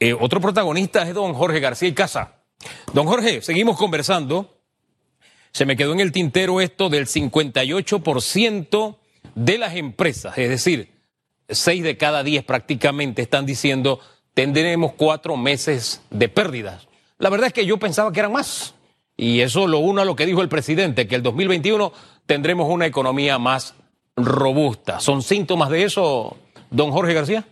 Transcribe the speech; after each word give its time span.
Eh, 0.00 0.14
otro 0.18 0.40
protagonista 0.40 1.02
es 1.02 1.14
don 1.14 1.34
Jorge 1.34 1.60
García 1.60 1.88
y 1.88 1.92
Casa. 1.92 2.36
Don 2.92 3.06
Jorge, 3.06 3.42
seguimos 3.42 3.76
conversando. 3.76 4.56
Se 5.52 5.66
me 5.66 5.76
quedó 5.76 5.92
en 5.92 6.00
el 6.00 6.10
tintero 6.10 6.60
esto 6.60 6.88
del 6.88 7.06
58% 7.06 8.96
de 9.34 9.58
las 9.58 9.76
empresas, 9.76 10.36
es 10.38 10.48
decir, 10.48 10.90
6 11.48 11.82
de 11.82 11.96
cada 11.96 12.22
10 12.22 12.44
prácticamente 12.44 13.22
están 13.22 13.44
diciendo 13.46 14.00
tendremos 14.34 14.92
cuatro 14.92 15.36
meses 15.36 16.02
de 16.10 16.28
pérdidas. 16.28 16.88
La 17.18 17.30
verdad 17.30 17.48
es 17.48 17.52
que 17.52 17.66
yo 17.66 17.78
pensaba 17.78 18.12
que 18.12 18.20
eran 18.20 18.32
más. 18.32 18.74
Y 19.16 19.40
eso 19.40 19.66
lo 19.66 19.80
uno 19.80 20.00
a 20.00 20.04
lo 20.06 20.16
que 20.16 20.24
dijo 20.24 20.40
el 20.40 20.48
presidente, 20.48 21.06
que 21.06 21.16
el 21.16 21.22
2021 21.22 21.92
tendremos 22.24 22.68
una 22.70 22.86
economía 22.86 23.38
más 23.38 23.74
robusta. 24.16 25.00
¿Son 25.00 25.22
síntomas 25.22 25.68
de 25.68 25.82
eso, 25.82 26.38
don 26.70 26.90
Jorge 26.90 27.12
García? 27.12 27.46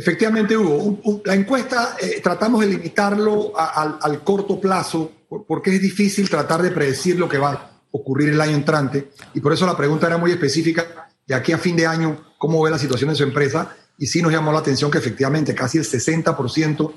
Efectivamente, 0.00 0.56
Hugo, 0.56 1.20
la 1.26 1.34
encuesta 1.34 1.94
eh, 2.00 2.22
tratamos 2.22 2.62
de 2.62 2.68
limitarlo 2.68 3.52
al 3.54 4.24
corto 4.24 4.58
plazo 4.58 5.12
porque 5.46 5.74
es 5.74 5.82
difícil 5.82 6.30
tratar 6.30 6.62
de 6.62 6.70
predecir 6.70 7.18
lo 7.18 7.28
que 7.28 7.36
va 7.36 7.50
a 7.50 7.70
ocurrir 7.90 8.30
el 8.30 8.40
año 8.40 8.56
entrante 8.56 9.10
y 9.34 9.40
por 9.40 9.52
eso 9.52 9.66
la 9.66 9.76
pregunta 9.76 10.06
era 10.06 10.16
muy 10.16 10.30
específica 10.30 11.10
de 11.26 11.34
aquí 11.34 11.52
a 11.52 11.58
fin 11.58 11.76
de 11.76 11.86
año, 11.86 12.32
cómo 12.38 12.62
ve 12.62 12.70
la 12.70 12.78
situación 12.78 13.10
de 13.10 13.16
su 13.16 13.24
empresa 13.24 13.76
y 13.98 14.06
sí 14.06 14.22
nos 14.22 14.32
llamó 14.32 14.52
la 14.52 14.60
atención 14.60 14.90
que 14.90 14.96
efectivamente 14.96 15.54
casi 15.54 15.76
el 15.76 15.84
60%, 15.84 16.92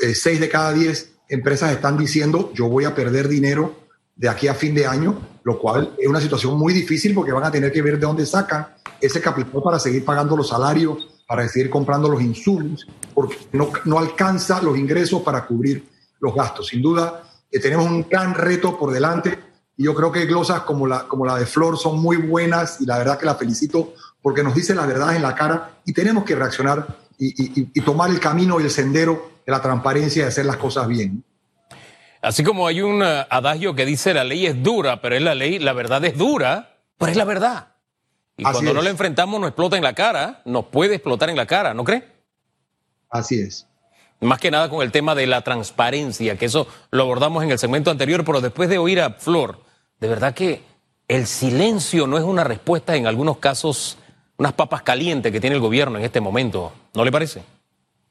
6 0.00 0.26
eh, 0.26 0.40
de 0.40 0.48
cada 0.48 0.72
10 0.72 1.12
empresas 1.28 1.70
están 1.70 1.96
diciendo 1.96 2.50
yo 2.52 2.68
voy 2.68 2.84
a 2.84 2.96
perder 2.96 3.28
dinero 3.28 3.76
de 4.16 4.28
aquí 4.28 4.48
a 4.48 4.54
fin 4.54 4.74
de 4.74 4.88
año, 4.88 5.38
lo 5.44 5.56
cual 5.56 5.94
es 5.96 6.08
una 6.08 6.20
situación 6.20 6.58
muy 6.58 6.74
difícil 6.74 7.14
porque 7.14 7.30
van 7.30 7.44
a 7.44 7.52
tener 7.52 7.70
que 7.70 7.80
ver 7.80 7.94
de 7.94 8.06
dónde 8.06 8.26
sacan 8.26 8.74
ese 9.00 9.20
capital 9.20 9.62
para 9.62 9.78
seguir 9.78 10.04
pagando 10.04 10.36
los 10.36 10.48
salarios, 10.48 11.19
para 11.30 11.46
seguir 11.46 11.70
comprando 11.70 12.08
los 12.08 12.20
insumos, 12.20 12.88
porque 13.14 13.36
no, 13.52 13.70
no 13.84 14.00
alcanza 14.00 14.60
los 14.60 14.76
ingresos 14.76 15.22
para 15.22 15.46
cubrir 15.46 15.86
los 16.18 16.34
gastos. 16.34 16.66
Sin 16.66 16.82
duda, 16.82 17.22
eh, 17.48 17.60
tenemos 17.60 17.86
un 17.86 18.04
gran 18.10 18.34
reto 18.34 18.76
por 18.76 18.90
delante 18.90 19.38
y 19.76 19.84
yo 19.84 19.94
creo 19.94 20.10
que 20.10 20.26
glosas 20.26 20.62
como 20.62 20.88
la, 20.88 21.06
como 21.06 21.24
la 21.24 21.36
de 21.36 21.46
Flor 21.46 21.78
son 21.78 22.02
muy 22.02 22.16
buenas 22.16 22.80
y 22.80 22.84
la 22.84 22.98
verdad 22.98 23.16
que 23.16 23.26
la 23.26 23.36
felicito 23.36 23.94
porque 24.20 24.42
nos 24.42 24.56
dice 24.56 24.74
la 24.74 24.86
verdad 24.86 25.14
en 25.14 25.22
la 25.22 25.36
cara 25.36 25.78
y 25.84 25.92
tenemos 25.92 26.24
que 26.24 26.34
reaccionar 26.34 26.98
y, 27.16 27.80
tomar 27.82 28.10
el 28.10 28.18
camino 28.18 28.58
y 28.58 28.64
el 28.64 28.70
sendero 28.72 29.30
de 29.46 29.52
la 29.52 29.62
transparencia 29.62 30.24
y 30.24 30.26
hacer 30.26 30.46
las 30.46 30.56
cosas 30.56 30.88
bien. 30.88 31.22
Así 32.22 32.42
como 32.42 32.66
hay 32.66 32.80
un 32.80 33.04
eh, 33.04 33.24
adagio 33.30 33.76
que 33.76 33.86
dice 33.86 34.14
la 34.14 34.24
ley 34.24 34.46
es 34.46 34.60
dura, 34.60 35.00
pero 35.00 35.14
es 35.14 35.22
la 35.22 35.36
ley, 35.36 35.60
la 35.60 35.74
verdad 35.74 36.04
es 36.04 36.18
dura, 36.18 36.80
pero 36.98 37.12
es 37.12 37.16
la 37.16 37.24
verdad. 37.24 37.68
Y 38.40 38.42
cuando 38.42 38.72
no 38.72 38.80
la 38.80 38.88
enfrentamos 38.88 39.38
nos 39.38 39.48
explota 39.48 39.76
en 39.76 39.82
la 39.82 39.92
cara, 39.92 40.40
nos 40.46 40.66
puede 40.66 40.94
explotar 40.94 41.28
en 41.28 41.36
la 41.36 41.46
cara, 41.46 41.74
¿no 41.74 41.84
cree? 41.84 42.08
Así 43.10 43.38
es. 43.38 43.66
Más 44.20 44.38
que 44.38 44.50
nada 44.50 44.70
con 44.70 44.82
el 44.82 44.90
tema 44.90 45.14
de 45.14 45.26
la 45.26 45.42
transparencia, 45.42 46.38
que 46.38 46.46
eso 46.46 46.66
lo 46.90 47.02
abordamos 47.02 47.44
en 47.44 47.50
el 47.50 47.58
segmento 47.58 47.90
anterior, 47.90 48.24
pero 48.24 48.40
después 48.40 48.70
de 48.70 48.78
oír 48.78 49.00
a 49.00 49.10
Flor, 49.10 49.60
de 49.98 50.08
verdad 50.08 50.32
que 50.32 50.62
el 51.08 51.26
silencio 51.26 52.06
no 52.06 52.16
es 52.16 52.24
una 52.24 52.44
respuesta 52.44 52.96
en 52.96 53.06
algunos 53.06 53.38
casos, 53.38 53.98
unas 54.38 54.54
papas 54.54 54.82
calientes 54.82 55.30
que 55.32 55.40
tiene 55.40 55.56
el 55.56 55.62
gobierno 55.62 55.98
en 55.98 56.04
este 56.04 56.20
momento, 56.20 56.72
¿no 56.94 57.04
le 57.04 57.12
parece? 57.12 57.42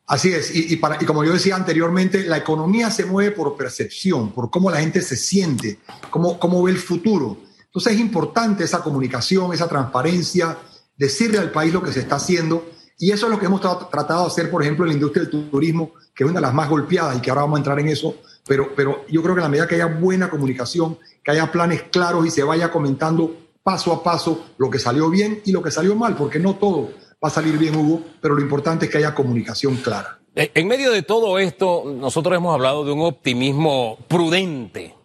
Así 0.06 0.32
es, 0.32 0.56
y, 0.56 0.76
para, 0.76 0.98
y 1.02 1.06
como 1.06 1.24
yo 1.24 1.34
decía 1.34 1.56
anteriormente, 1.56 2.24
la 2.24 2.38
economía 2.38 2.92
se 2.92 3.06
mueve 3.06 3.32
por 3.32 3.56
percepción, 3.58 4.32
por 4.32 4.52
cómo 4.52 4.70
la 4.70 4.80
gente 4.80 5.02
se 5.02 5.16
siente, 5.16 5.80
cómo, 6.12 6.40
cómo 6.40 6.62
ve 6.64 6.72
el 6.72 6.78
futuro. 6.78 7.49
Entonces 7.80 7.94
es 7.94 8.06
importante 8.06 8.66
esa 8.66 8.84
comunicación, 8.84 9.54
esa 9.54 9.70
transparencia, 9.70 10.58
decirle 10.98 11.38
al 11.38 11.50
país 11.50 11.72
lo 11.72 11.82
que 11.82 11.94
se 11.94 12.02
está 12.02 12.18
haciendo 12.18 12.66
y 12.98 13.12
eso 13.12 13.28
es 13.28 13.32
lo 13.32 13.40
que 13.40 13.46
hemos 13.46 13.62
tratado 13.62 14.24
de 14.24 14.28
hacer, 14.28 14.52
por 14.52 14.62
ejemplo, 14.62 14.84
en 14.84 14.90
la 14.90 14.96
industria 14.96 15.24
del 15.24 15.50
turismo, 15.50 15.92
que 16.14 16.26
es 16.26 16.30
una 16.30 16.42
de 16.42 16.46
las 16.46 16.54
más 16.54 16.68
golpeadas 16.68 17.16
y 17.16 17.22
que 17.22 17.30
ahora 17.30 17.44
vamos 17.44 17.56
a 17.56 17.60
entrar 17.60 17.80
en 17.80 17.88
eso. 17.88 18.16
Pero, 18.46 18.76
pero 18.76 19.06
yo 19.08 19.24
creo 19.24 19.34
que 19.34 19.40
a 19.40 19.44
la 19.46 19.50
medida 19.50 19.66
que 19.66 19.76
haya 19.76 19.86
buena 19.86 20.30
comunicación, 20.30 20.98
que 21.24 21.32
haya 21.32 21.50
planes 21.50 21.84
claros 21.84 22.28
y 22.28 22.32
se 22.32 22.44
vaya 22.44 22.70
comentando 22.70 23.34
paso 23.64 23.94
a 23.94 24.04
paso 24.04 24.48
lo 24.58 24.70
que 24.70 24.78
salió 24.78 25.10
bien 25.10 25.42
y 25.46 25.54
lo 25.54 25.64
que 25.64 25.72
salió 25.72 25.96
mal, 25.96 26.18
porque 26.18 26.38
no 26.38 26.56
todo 26.58 26.90
va 27.24 27.30
a 27.30 27.32
salir 27.32 27.58
bien, 27.58 27.78
Hugo, 27.78 28.02
pero 28.20 28.36
lo 28.36 28.42
importante 28.42 28.88
es 28.88 28.92
que 28.92 28.98
haya 28.98 29.16
comunicación 29.16 29.78
clara. 29.78 30.20
En 30.36 30.68
medio 30.68 30.92
de 30.92 31.02
todo 31.02 31.40
esto, 31.40 31.84
nosotros 31.86 32.36
hemos 32.36 32.54
hablado 32.54 32.84
de 32.84 32.92
un 32.92 33.04
optimismo 33.04 33.98
prudente, 34.10 34.99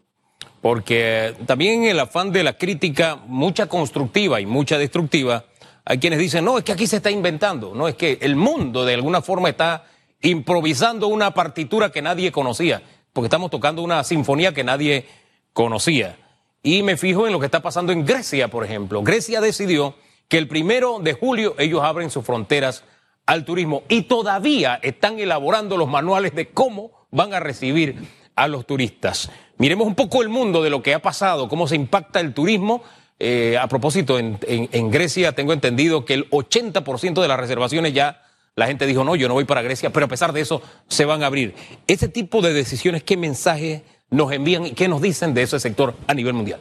porque 0.64 1.34
también 1.44 1.84
el 1.84 2.00
afán 2.00 2.32
de 2.32 2.42
la 2.42 2.56
crítica, 2.56 3.18
mucha 3.26 3.66
constructiva 3.66 4.40
y 4.40 4.46
mucha 4.46 4.78
destructiva, 4.78 5.44
hay 5.84 5.98
quienes 5.98 6.18
dicen, 6.18 6.42
no, 6.42 6.56
es 6.56 6.64
que 6.64 6.72
aquí 6.72 6.86
se 6.86 6.96
está 6.96 7.10
inventando, 7.10 7.74
no, 7.74 7.86
es 7.86 7.96
que 7.96 8.16
el 8.22 8.34
mundo 8.34 8.86
de 8.86 8.94
alguna 8.94 9.20
forma 9.20 9.50
está 9.50 9.84
improvisando 10.22 11.08
una 11.08 11.34
partitura 11.34 11.92
que 11.92 12.00
nadie 12.00 12.32
conocía, 12.32 12.82
porque 13.12 13.26
estamos 13.26 13.50
tocando 13.50 13.82
una 13.82 14.02
sinfonía 14.04 14.54
que 14.54 14.64
nadie 14.64 15.04
conocía. 15.52 16.16
Y 16.62 16.82
me 16.82 16.96
fijo 16.96 17.26
en 17.26 17.34
lo 17.34 17.40
que 17.40 17.44
está 17.44 17.60
pasando 17.60 17.92
en 17.92 18.06
Grecia, 18.06 18.48
por 18.48 18.64
ejemplo. 18.64 19.02
Grecia 19.02 19.42
decidió 19.42 19.96
que 20.28 20.38
el 20.38 20.48
primero 20.48 20.98
de 20.98 21.12
julio 21.12 21.54
ellos 21.58 21.82
abren 21.82 22.08
sus 22.08 22.24
fronteras 22.24 22.84
al 23.26 23.44
turismo 23.44 23.82
y 23.90 24.04
todavía 24.04 24.80
están 24.82 25.18
elaborando 25.18 25.76
los 25.76 25.90
manuales 25.90 26.34
de 26.34 26.48
cómo 26.48 27.06
van 27.10 27.34
a 27.34 27.40
recibir 27.40 28.23
a 28.36 28.48
los 28.48 28.66
turistas. 28.66 29.30
Miremos 29.58 29.86
un 29.86 29.94
poco 29.94 30.22
el 30.22 30.28
mundo 30.28 30.62
de 30.62 30.70
lo 30.70 30.82
que 30.82 30.94
ha 30.94 31.02
pasado, 31.02 31.48
cómo 31.48 31.68
se 31.68 31.76
impacta 31.76 32.20
el 32.20 32.34
turismo 32.34 32.82
eh, 33.20 33.56
a 33.58 33.68
propósito, 33.68 34.18
en, 34.18 34.90
Grecia 34.90 35.32
tengo 35.32 35.52
entendido 35.52 36.04
que 36.04 36.14
el 36.14 36.30
80% 36.30 37.22
de 37.22 37.28
las 37.28 37.38
reservaciones 37.38 37.94
ya 37.94 38.22
la 38.56 38.66
gente 38.66 38.86
dijo, 38.86 39.04
no, 39.04 39.16
yo 39.16 39.28
no 39.28 39.34
voy 39.34 39.44
para 39.44 39.62
Grecia, 39.62 39.90
pero 39.90 40.06
a 40.06 40.08
pesar 40.08 40.32
de 40.32 40.40
eso 40.40 40.62
se 40.88 41.04
van 41.04 41.22
a 41.22 41.26
abrir. 41.26 41.54
Ese 41.86 42.08
tipo 42.08 42.42
de 42.42 42.52
decisiones, 42.52 43.02
¿qué 43.02 43.16
mensaje 43.16 43.84
nos 44.10 44.32
envían 44.32 44.66
y 44.66 44.72
qué 44.72 44.88
nos 44.88 45.00
dicen 45.00 45.34
de 45.34 45.42
ese 45.42 45.58
sector 45.58 45.94
a 46.06 46.14
nivel 46.14 46.34
mundial? 46.34 46.60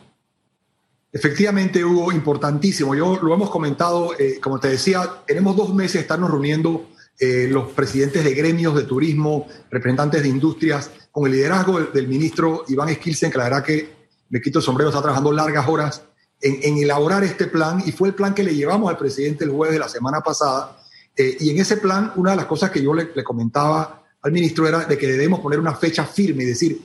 Efectivamente, 1.12 1.84
Hugo, 1.84 2.12
importantísimo. 2.12 2.96
Yo 2.96 3.20
lo 3.22 3.34
hemos 3.34 3.52
comentado, 3.52 4.18
eh, 4.18 4.40
como 4.42 4.60
te 4.60 4.70
decía, 4.70 5.02
tenemos 5.28 5.56
dos 5.56 5.74
meses 5.74 5.94
de 5.94 6.00
estarnos 6.00 6.32
reuniendo 6.32 6.88
eh, 7.20 7.48
los 7.50 7.72
presidentes 7.72 8.24
de 8.24 8.34
gremios 8.34 8.76
de 8.76 8.84
turismo, 8.84 9.48
representantes 9.70 10.24
de 10.24 10.30
industrias, 10.30 10.92
con 11.12 11.26
el 11.28 11.34
liderazgo 11.34 11.80
del, 11.80 11.94
del 11.94 12.08
ministro 12.08 12.66
Iván 12.68 12.94
Skilsen, 12.94 13.32
que 13.32 13.38
la 13.38 13.44
verdad 13.46 13.64
que 13.64 13.94
me 14.30 14.42
quito 14.42 14.60
el 14.60 14.66
sombrero, 14.66 14.90
está 14.90 15.02
trabajando 15.02 15.32
largas 15.32 15.68
horas 15.68 16.04
en, 16.44 16.78
elaborar 16.78 17.24
este 17.24 17.48
plan 17.48 17.82
y 17.86 17.92
fue 17.92 18.10
el 18.10 18.16
plan 18.16 18.34
que 18.34 18.44
le 18.44 18.54
llevamos 18.54 18.90
al 18.90 18.98
presidente 18.98 19.46
el 19.46 19.52
jueves 19.52 19.74
de 19.74 19.80
la 19.80 19.90
semana 19.90 20.22
pasada. 20.22 20.78
Eh, 21.16 21.38
y 21.40 21.52
en 21.52 21.60
ese 21.60 21.78
plan, 21.78 22.12
una 22.16 22.32
de 22.32 22.38
las 22.38 22.46
cosas 22.46 22.70
que 22.70 22.82
yo 22.82 22.94
le, 22.94 23.12
comentaba 23.24 24.04
al 24.22 24.32
ministro 24.32 24.68
era 24.68 24.86
de 24.86 24.98
que 24.98 25.08
debemos 25.08 25.40
poner 25.40 25.60
una 25.60 25.76
fecha 25.76 26.06
firme, 26.06 26.44
y 26.44 26.48
decir, 26.48 26.82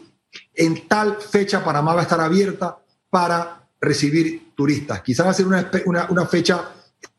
en 0.55 0.87
tal 0.87 1.17
fecha 1.21 1.65
Panamá 1.65 1.95
va 1.95 2.01
a 2.01 2.03
estar 2.03 2.21
abierta 2.21 2.79
para 3.11 3.69
recibir 3.81 4.53
turistas. 4.55 5.01
Quizás 5.03 5.27
va 5.27 5.31
a 5.31 5.35
ser 5.35 5.47
una, 5.47 5.71
una, 5.87 6.07
una 6.11 6.27
fecha 6.27 6.73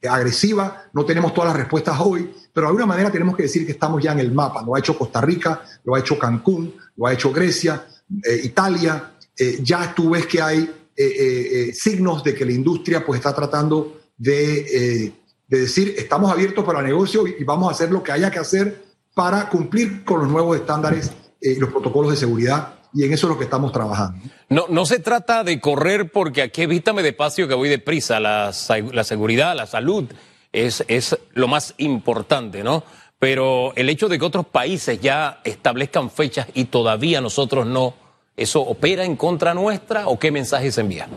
agresiva, 0.08 0.86
no 0.94 1.06
tenemos 1.06 1.34
todas 1.34 1.50
las 1.50 1.58
respuestas 1.58 2.00
hoy, 2.00 2.32
pero 2.54 2.68
de 2.68 2.70
alguna 2.70 2.86
manera 2.86 3.12
tenemos 3.12 3.36
que 3.36 3.44
decir 3.44 3.66
que 3.66 3.74
estamos 3.74 4.02
ya 4.02 4.14
en 4.14 4.20
el 4.20 4.32
mapa. 4.32 4.64
Lo 4.64 4.76
ha 4.76 4.80
hecho 4.80 4.98
Costa 4.98 5.22
Rica, 5.22 5.62
lo 5.84 5.96
ha 5.96 6.00
hecho 6.00 6.18
Cancún, 6.18 6.74
lo 6.96 7.08
ha 7.08 7.14
hecho 7.14 7.32
Grecia, 7.32 7.86
eh, 8.24 8.40
Italia. 8.44 9.12
Eh, 9.38 9.60
ya 9.62 9.94
tú 9.94 10.12
ves 10.12 10.26
que 10.26 10.42
hay 10.42 10.70
eh, 10.96 11.72
signos 11.74 12.24
de 12.24 12.34
que 12.34 12.46
la 12.46 12.52
industria 12.52 13.06
pues 13.06 13.20
está 13.20 13.34
tratando 13.34 14.02
de, 14.18 15.14
decir, 15.48 15.96
estamos 15.98 16.32
abiertos 16.32 16.64
para 16.66 16.80
el 16.80 16.86
negocio 16.86 17.26
y, 17.26 17.44
vamos 17.44 17.70
a 17.70 17.72
hacer 17.72 17.92
lo 17.92 18.04
que 18.04 18.12
haya 18.12 18.30
que 18.30 18.40
hacer 18.40 18.84
para 19.14 19.50
cumplir 19.50 20.04
con 20.04 20.20
los 20.20 20.30
nuevos 20.30 20.58
estándares 20.58 21.12
y 21.42 21.56
los 21.56 21.70
protocolos 21.70 22.12
de 22.12 22.18
seguridad 22.18 22.79
y 22.94 23.04
en 23.04 23.14
eso 23.14 23.28
es 23.28 23.34
lo 23.34 23.38
que 23.38 23.46
estamos 23.46 23.72
trabajando. 23.72 24.20
No, 24.50 24.66
no 24.70 24.86
se 24.86 25.00
trata 25.00 25.44
de 25.44 25.60
correr 25.60 26.12
porque 26.12 26.42
aquí 26.42 26.64
evítame 26.64 27.04
de 27.04 27.14
paso 27.14 27.48
que 27.48 27.54
voy 27.54 27.70
deprisa. 27.70 28.20
La, 28.20 28.52
la 28.92 29.04
seguridad, 29.04 29.56
la 29.56 29.68
salud 29.68 30.06
es, 30.52 30.84
es 30.88 31.18
lo 31.34 31.48
más 31.48 31.76
importante, 31.78 32.64
¿no? 32.64 32.84
Pero 33.20 33.74
el 33.76 33.90
hecho 33.90 34.08
de 34.08 34.18
que 34.18 34.26
otros 34.26 34.46
países 34.46 35.02
ya 35.02 35.42
establezcan 35.44 36.10
fechas 36.10 36.48
y 36.54 36.66
todavía 36.66 37.20
nosotros 37.20 37.68
no, 37.68 37.94
¿Eso 38.40 38.62
opera 38.62 39.04
en 39.04 39.18
contra 39.18 39.54
nuestra 39.54 40.08
o 40.08 40.18
qué 40.18 40.32
mensaje 40.32 40.72
se 40.72 40.80
envía? 40.80 41.10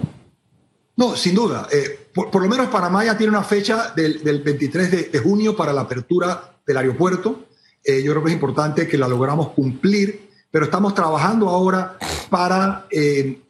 No, 0.97 1.15
sin 1.15 1.37
duda. 1.37 1.69
Eh, 1.71 2.09
por, 2.13 2.43
lo 2.43 2.49
menos 2.49 2.67
Panamá 2.67 3.05
ya 3.05 3.17
tiene 3.17 3.31
una 3.31 3.45
fecha 3.45 3.93
del, 3.95 4.43
23 4.43 5.13
de, 5.13 5.19
junio 5.21 5.55
para 5.55 5.73
la 5.73 5.83
apertura 5.83 6.57
del 6.67 6.77
aeropuerto. 6.77 7.45
Eh, 7.85 8.03
yo 8.03 8.11
creo 8.11 8.25
que 8.25 8.31
es 8.31 8.35
importante 8.35 8.89
que 8.89 8.99
la 8.99 9.07
logramos 9.07 9.51
cumplir, 9.51 10.31
pero 10.53 10.67
estamos 10.67 10.95
trabajando 10.95 11.49
ahora 11.49 11.97
para 12.31 12.87
eh, 12.91 13.41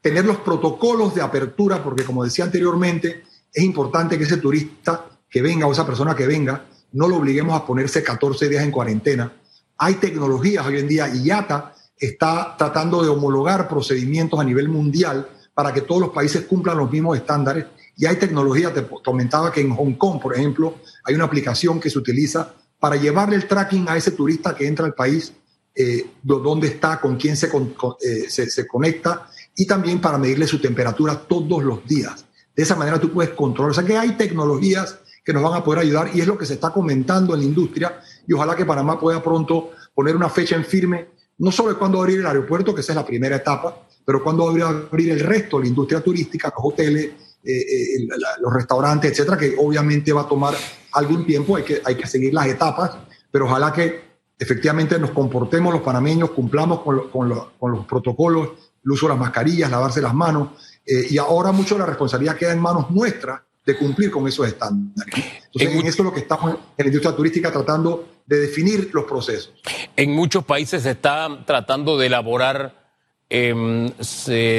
tener 0.00 0.24
los 0.24 0.38
protocolos 0.38 1.14
de 1.14 1.20
apertura, 1.20 1.82
porque 1.82 2.04
como 2.04 2.24
decía 2.24 2.44
anteriormente, 2.44 3.24
es 3.52 3.64
importante 3.64 4.16
que 4.16 4.24
ese 4.24 4.38
turista 4.38 5.04
que 5.28 5.42
venga 5.42 5.66
o 5.66 5.72
esa 5.72 5.84
persona 5.84 6.14
que 6.14 6.26
venga, 6.26 6.64
no 6.92 7.08
lo 7.08 7.16
obliguemos 7.16 7.54
a 7.54 7.66
ponerse 7.66 8.02
14 8.02 8.48
días 8.48 8.64
en 8.64 8.70
cuarentena. 8.70 9.32
Hay 9.76 9.94
tecnologías 9.94 10.64
hoy 10.64 10.78
en 10.78 10.88
día, 10.88 11.08
IATA 11.08 11.74
está 11.98 12.54
tratando 12.56 13.02
de 13.02 13.08
homologar 13.08 13.68
procedimientos 13.68 14.38
a 14.38 14.44
nivel 14.44 14.68
mundial 14.68 15.28
para 15.52 15.72
que 15.74 15.80
todos 15.80 16.00
los 16.00 16.10
países 16.10 16.44
cumplan 16.46 16.78
los 16.78 16.90
mismos 16.90 17.16
estándares. 17.16 17.66
Y 17.96 18.06
hay 18.06 18.16
tecnología, 18.16 18.72
te 18.72 18.86
comentaba 18.86 19.50
que 19.50 19.60
en 19.60 19.74
Hong 19.74 19.94
Kong, 19.94 20.20
por 20.20 20.34
ejemplo, 20.36 20.76
hay 21.04 21.16
una 21.16 21.24
aplicación 21.24 21.80
que 21.80 21.90
se 21.90 21.98
utiliza 21.98 22.54
para 22.78 22.94
llevarle 22.94 23.34
el 23.34 23.48
tracking 23.48 23.88
a 23.88 23.96
ese 23.96 24.12
turista 24.12 24.54
que 24.54 24.68
entra 24.68 24.86
al 24.86 24.94
país, 24.94 25.32
eh, 25.80 26.10
dónde 26.24 26.66
está, 26.66 27.00
con 27.00 27.16
quién 27.16 27.36
se, 27.36 27.46
eh, 27.46 28.24
se, 28.28 28.50
se, 28.50 28.66
conecta 28.66 29.30
y 29.54 29.64
también 29.64 30.00
para 30.00 30.18
medirle 30.18 30.48
su 30.48 30.60
temperatura 30.60 31.14
todos 31.14 31.62
los 31.62 31.86
días. 31.86 32.24
De 32.56 32.64
esa 32.64 32.74
manera 32.74 32.98
tú 32.98 33.12
puedes 33.12 33.32
controlar. 33.34 33.70
O 33.70 33.74
sea 33.74 33.84
que 33.84 33.96
hay 33.96 34.16
tecnologías 34.16 34.98
que 35.24 35.32
nos 35.32 35.44
van 35.44 35.54
a 35.54 35.62
poder 35.62 35.82
ayudar 35.82 36.10
y 36.12 36.20
es 36.20 36.26
lo 36.26 36.36
que 36.36 36.46
se 36.46 36.54
está 36.54 36.70
comentando 36.70 37.32
en 37.32 37.40
la 37.40 37.46
industria 37.46 38.00
y 38.26 38.32
ojalá 38.32 38.56
que 38.56 38.66
Panamá 38.66 38.98
pueda 38.98 39.22
pronto 39.22 39.70
poner 39.94 40.16
una 40.16 40.28
fecha 40.28 40.56
en 40.56 40.64
firme, 40.64 41.10
no 41.38 41.52
solo 41.52 41.68
de 41.68 41.76
cuándo 41.76 42.00
abrir 42.00 42.18
el 42.18 42.26
aeropuerto, 42.26 42.74
que 42.74 42.80
esa 42.80 42.90
es 42.92 42.96
la 42.96 43.06
primera 43.06 43.36
etapa, 43.36 43.86
pero 44.04 44.24
cuándo 44.24 44.48
abrir 44.48 45.10
el 45.10 45.20
resto 45.20 45.60
la 45.60 45.68
industria 45.68 46.00
turística, 46.00 46.52
los 46.56 46.72
hoteles, 46.72 47.04
eh, 47.44 47.52
eh, 47.52 48.08
los 48.40 48.52
restaurantes, 48.52 49.12
etcétera, 49.12 49.36
que 49.36 49.54
obviamente 49.56 50.12
va 50.12 50.22
a 50.22 50.28
tomar 50.28 50.54
algún 50.92 51.24
tiempo, 51.24 51.54
hay 51.54 51.62
que, 51.62 51.80
hay 51.84 51.94
que 51.94 52.06
seguir 52.08 52.34
las 52.34 52.48
etapas, 52.48 52.96
pero 53.30 53.44
ojalá 53.44 53.72
que 53.72 54.07
efectivamente 54.38 54.98
nos 54.98 55.10
comportemos 55.10 55.72
los 55.72 55.82
panameños, 55.82 56.30
cumplamos 56.30 56.80
con, 56.80 57.08
con, 57.10 57.28
los 57.28 57.86
protocolos, 57.86 58.50
el 58.84 58.90
uso 58.90 59.06
de 59.06 59.10
las 59.14 59.20
mascarillas, 59.20 59.70
lavarse 59.70 60.00
las 60.00 60.14
manos, 60.14 60.50
eh, 60.86 61.06
y 61.10 61.18
ahora 61.18 61.52
mucho 61.52 61.76
la 61.76 61.86
responsabilidad 61.86 62.36
queda 62.36 62.52
en 62.52 62.60
manos 62.60 62.90
nuestras 62.90 63.40
de 63.66 63.76
cumplir 63.76 64.10
con 64.10 64.26
esos 64.26 64.46
estándares. 64.46 65.14
Entonces, 65.52 65.80
en, 65.80 65.86
esto 65.86 66.02
es 66.02 66.06
lo 66.06 66.14
que 66.14 66.20
estamos 66.20 66.54
en 66.54 66.58
la 66.78 66.86
industria 66.86 67.14
turística 67.14 67.52
tratando 67.52 68.08
de 68.24 68.40
definir 68.40 68.90
los 68.94 69.04
procesos. 69.04 69.52
En 69.96 70.12
muchos 70.12 70.44
países 70.44 70.84
se 70.84 70.92
está 70.92 71.28
tratando 71.44 71.98
de 71.98 72.06
elaborar 72.06 72.88
eh, 73.28 73.92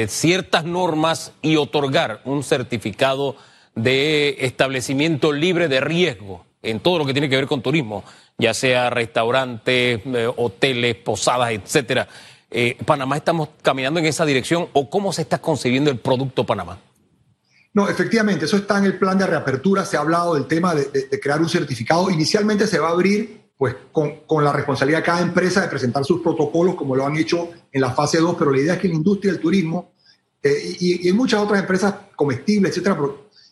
ciertas 0.08 0.64
normas 0.64 1.32
y 1.42 1.56
otorgar 1.56 2.20
un 2.24 2.44
certificado 2.44 3.34
de 3.74 4.36
establecimiento 4.40 5.32
libre 5.32 5.66
de 5.66 5.80
riesgo 5.80 6.44
en 6.62 6.78
todo 6.80 6.98
lo 6.98 7.06
que 7.06 7.12
tiene 7.12 7.28
que 7.28 7.36
ver 7.36 7.46
con 7.46 7.62
turismo, 7.62 8.04
ya 8.40 8.54
sea 8.54 8.90
restaurantes, 8.90 10.00
eh, 10.04 10.32
hoteles, 10.36 10.96
posadas, 10.96 11.52
etcétera. 11.52 12.08
Eh, 12.50 12.76
Panamá 12.84 13.16
estamos 13.16 13.50
caminando 13.62 14.00
en 14.00 14.06
esa 14.06 14.24
dirección 14.24 14.68
o 14.72 14.90
cómo 14.90 15.12
se 15.12 15.22
está 15.22 15.38
concibiendo 15.38 15.90
el 15.90 15.98
producto 15.98 16.44
Panamá. 16.44 16.78
No, 17.72 17.88
efectivamente, 17.88 18.46
eso 18.46 18.56
está 18.56 18.78
en 18.78 18.86
el 18.86 18.98
plan 18.98 19.16
de 19.16 19.26
reapertura. 19.26 19.84
Se 19.84 19.96
ha 19.96 20.00
hablado 20.00 20.34
del 20.34 20.46
tema 20.46 20.74
de, 20.74 20.90
crear 21.20 21.40
un 21.40 21.48
certificado. 21.48 22.10
Inicialmente 22.10 22.66
se 22.66 22.80
va 22.80 22.88
a 22.88 22.92
abrir 22.92 23.42
pues, 23.56 23.76
con, 23.92 24.42
la 24.42 24.52
responsabilidad 24.52 24.98
de 24.98 25.04
cada 25.04 25.20
empresa 25.20 25.60
de 25.60 25.68
presentar 25.68 26.04
sus 26.04 26.20
protocolos, 26.20 26.74
como 26.74 26.96
lo 26.96 27.06
han 27.06 27.16
hecho 27.16 27.50
en 27.70 27.80
la 27.80 27.92
fase 27.92 28.18
2, 28.18 28.34
pero 28.36 28.50
la 28.50 28.58
idea 28.58 28.74
es 28.74 28.80
que 28.80 28.88
la 28.88 28.94
industria 28.94 29.32
del 29.32 29.40
turismo 29.40 29.92
eh, 30.42 30.76
y, 30.80 31.08
en 31.08 31.16
muchas 31.16 31.40
otras 31.40 31.60
empresas 31.60 31.94
comestibles, 32.16 32.72
etcétera, 32.72 32.96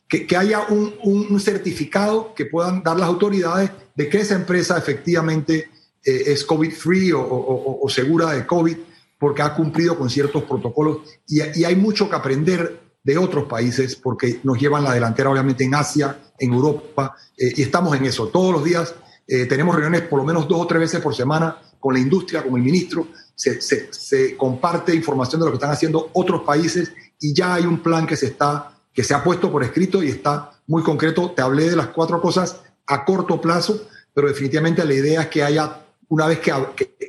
que, 0.08 0.36
haya 0.36 0.66
un, 0.68 1.38
certificado 1.38 2.34
que 2.34 2.46
puedan 2.46 2.82
dar 2.82 2.96
las 2.96 3.08
autoridades 3.08 3.70
de 3.94 4.08
que 4.08 4.20
esa 4.20 4.34
empresa 4.34 4.78
efectivamente 4.78 5.68
eh, 6.02 6.22
es 6.26 6.44
COVID-free 6.44 7.12
o, 7.14 7.86
segura 7.88 8.32
de 8.32 8.46
COVID 8.46 8.76
porque 9.18 9.42
ha 9.42 9.54
cumplido 9.54 9.98
con 9.98 10.08
ciertos 10.08 10.44
protocolos. 10.44 10.98
Y, 11.26 11.40
hay 11.40 11.76
mucho 11.76 12.08
que 12.08 12.16
aprender 12.16 12.80
de 13.02 13.18
otros 13.18 13.44
países 13.44 13.96
porque 13.96 14.40
nos 14.44 14.58
llevan 14.58 14.84
la 14.84 14.94
delantera 14.94 15.30
obviamente 15.30 15.64
en 15.64 15.74
Asia, 15.74 16.18
en 16.38 16.52
Europa, 16.52 17.14
eh, 17.36 17.52
y 17.56 17.62
estamos 17.62 17.94
en 17.96 18.04
eso. 18.06 18.28
Todos 18.28 18.52
los 18.52 18.64
días 18.64 18.94
eh, 19.26 19.44
tenemos 19.46 19.74
reuniones 19.74 20.08
por 20.08 20.20
lo 20.20 20.24
menos 20.24 20.48
dos 20.48 20.60
o 20.60 20.66
tres 20.66 20.80
veces 20.80 21.00
por 21.00 21.14
semana 21.14 21.58
con 21.78 21.94
la 21.94 22.00
industria, 22.00 22.42
con 22.42 22.56
el 22.56 22.62
ministro, 22.62 23.08
se, 23.34 24.36
comparte 24.36 24.94
información 24.94 25.40
de 25.40 25.46
lo 25.46 25.52
que 25.52 25.56
están 25.56 25.70
haciendo 25.70 26.10
otros 26.12 26.42
países 26.42 26.92
y 27.20 27.32
ya 27.32 27.54
hay 27.54 27.66
un 27.66 27.80
plan 27.80 28.06
que 28.06 28.16
se, 28.16 28.26
está, 28.26 28.77
que 28.98 29.04
se 29.04 29.14
ha 29.14 29.22
puesto 29.22 29.52
por 29.52 29.62
escrito 29.62 30.02
y 30.02 30.08
está 30.08 30.50
muy 30.66 30.82
concreto. 30.82 31.30
Te 31.30 31.40
hablé 31.40 31.70
de 31.70 31.76
las 31.76 31.86
cuatro 31.86 32.20
cosas 32.20 32.62
a 32.84 33.04
corto 33.04 33.40
plazo, 33.40 33.86
pero 34.12 34.26
definitivamente 34.26 34.84
la 34.84 34.92
idea 34.92 35.20
es 35.22 35.26
que 35.28 35.44
haya, 35.44 35.84
una 36.08 36.26
vez 36.26 36.40
que, 36.40 36.52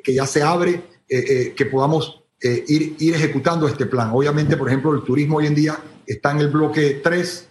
que, 0.03 0.13
ya 0.13 0.27
se 0.27 0.43
abre, 0.43 0.83
eh, 1.09 1.51
que 1.57 1.65
podamos 1.65 2.21
eh, 2.43 2.63
ir, 2.67 2.95
ir, 2.99 3.15
ejecutando 3.15 3.67
este 3.67 3.87
plan. 3.87 4.11
Obviamente, 4.13 4.55
por 4.55 4.67
ejemplo, 4.67 4.93
el 4.93 5.01
turismo 5.01 5.37
hoy 5.37 5.47
en 5.47 5.55
día 5.55 5.79
está 6.05 6.29
en 6.29 6.41
el 6.41 6.49
bloque 6.49 7.01
3 7.03 7.47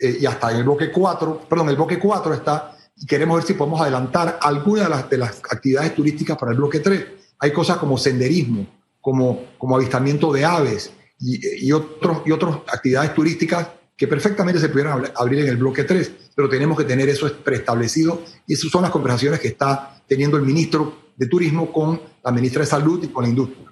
eh, 0.00 0.16
y 0.22 0.24
hasta 0.24 0.52
en 0.52 0.56
el 0.56 0.64
bloque 0.64 0.90
4, 0.90 1.42
perdón, 1.46 1.68
el 1.68 1.76
bloque 1.76 1.98
4 1.98 2.32
está, 2.32 2.74
y 2.96 3.04
queremos 3.04 3.36
ver 3.36 3.44
si 3.46 3.52
podemos 3.52 3.78
adelantar 3.82 4.38
algunas 4.40 4.84
de 4.84 4.90
las, 4.90 5.10
de 5.10 5.18
las 5.18 5.42
actividades 5.50 5.94
turísticas 5.94 6.38
para 6.38 6.52
el 6.52 6.56
bloque 6.56 6.80
3. 6.80 7.04
Hay 7.40 7.52
cosas 7.52 7.76
como 7.76 7.98
senderismo, 7.98 8.66
como, 9.02 9.48
como 9.58 9.76
avistamiento 9.76 10.32
de 10.32 10.46
aves 10.46 10.90
y, 11.20 11.66
y, 11.66 11.72
otros, 11.72 12.22
y 12.24 12.32
otras 12.32 12.56
actividades 12.72 13.12
turísticas 13.12 13.68
que 14.02 14.08
perfectamente 14.08 14.58
se 14.58 14.68
pudieran 14.68 15.12
abrir 15.14 15.42
en 15.42 15.46
el 15.46 15.56
bloque 15.56 15.84
3, 15.84 16.10
pero 16.34 16.48
tenemos 16.48 16.76
que 16.76 16.82
tener 16.82 17.08
eso 17.08 17.32
preestablecido 17.44 18.20
y 18.48 18.54
esas 18.54 18.68
son 18.68 18.82
las 18.82 18.90
conversaciones 18.90 19.38
que 19.38 19.46
está 19.46 20.02
teniendo 20.08 20.36
el 20.36 20.42
ministro 20.42 21.12
de 21.16 21.28
Turismo 21.28 21.72
con 21.72 22.00
la 22.24 22.32
ministra 22.32 22.62
de 22.62 22.66
Salud 22.66 23.04
y 23.04 23.06
con 23.06 23.22
la 23.22 23.28
industria. 23.28 23.68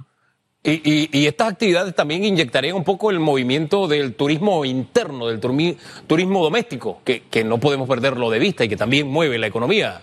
Y, 0.62 1.27
estas 1.27 1.50
actividades 1.50 1.97
también 1.97 2.23
inyectarían 2.23 2.77
un 2.77 2.85
poco 2.85 3.11
el 3.11 3.19
movimiento 3.19 3.88
del 3.88 4.15
turismo 4.15 4.65
interno, 4.65 5.27
del 5.27 5.41
turismo 5.41 6.44
doméstico, 6.44 7.00
que, 7.05 7.43
no 7.44 7.59
podemos 7.59 7.88
perderlo 7.88 8.31
de 8.31 8.38
vista 8.38 8.65
y 8.65 8.69
que 8.69 8.77
también 8.77 9.09
mueve 9.09 9.37
la 9.37 9.49
economía. 9.49 10.00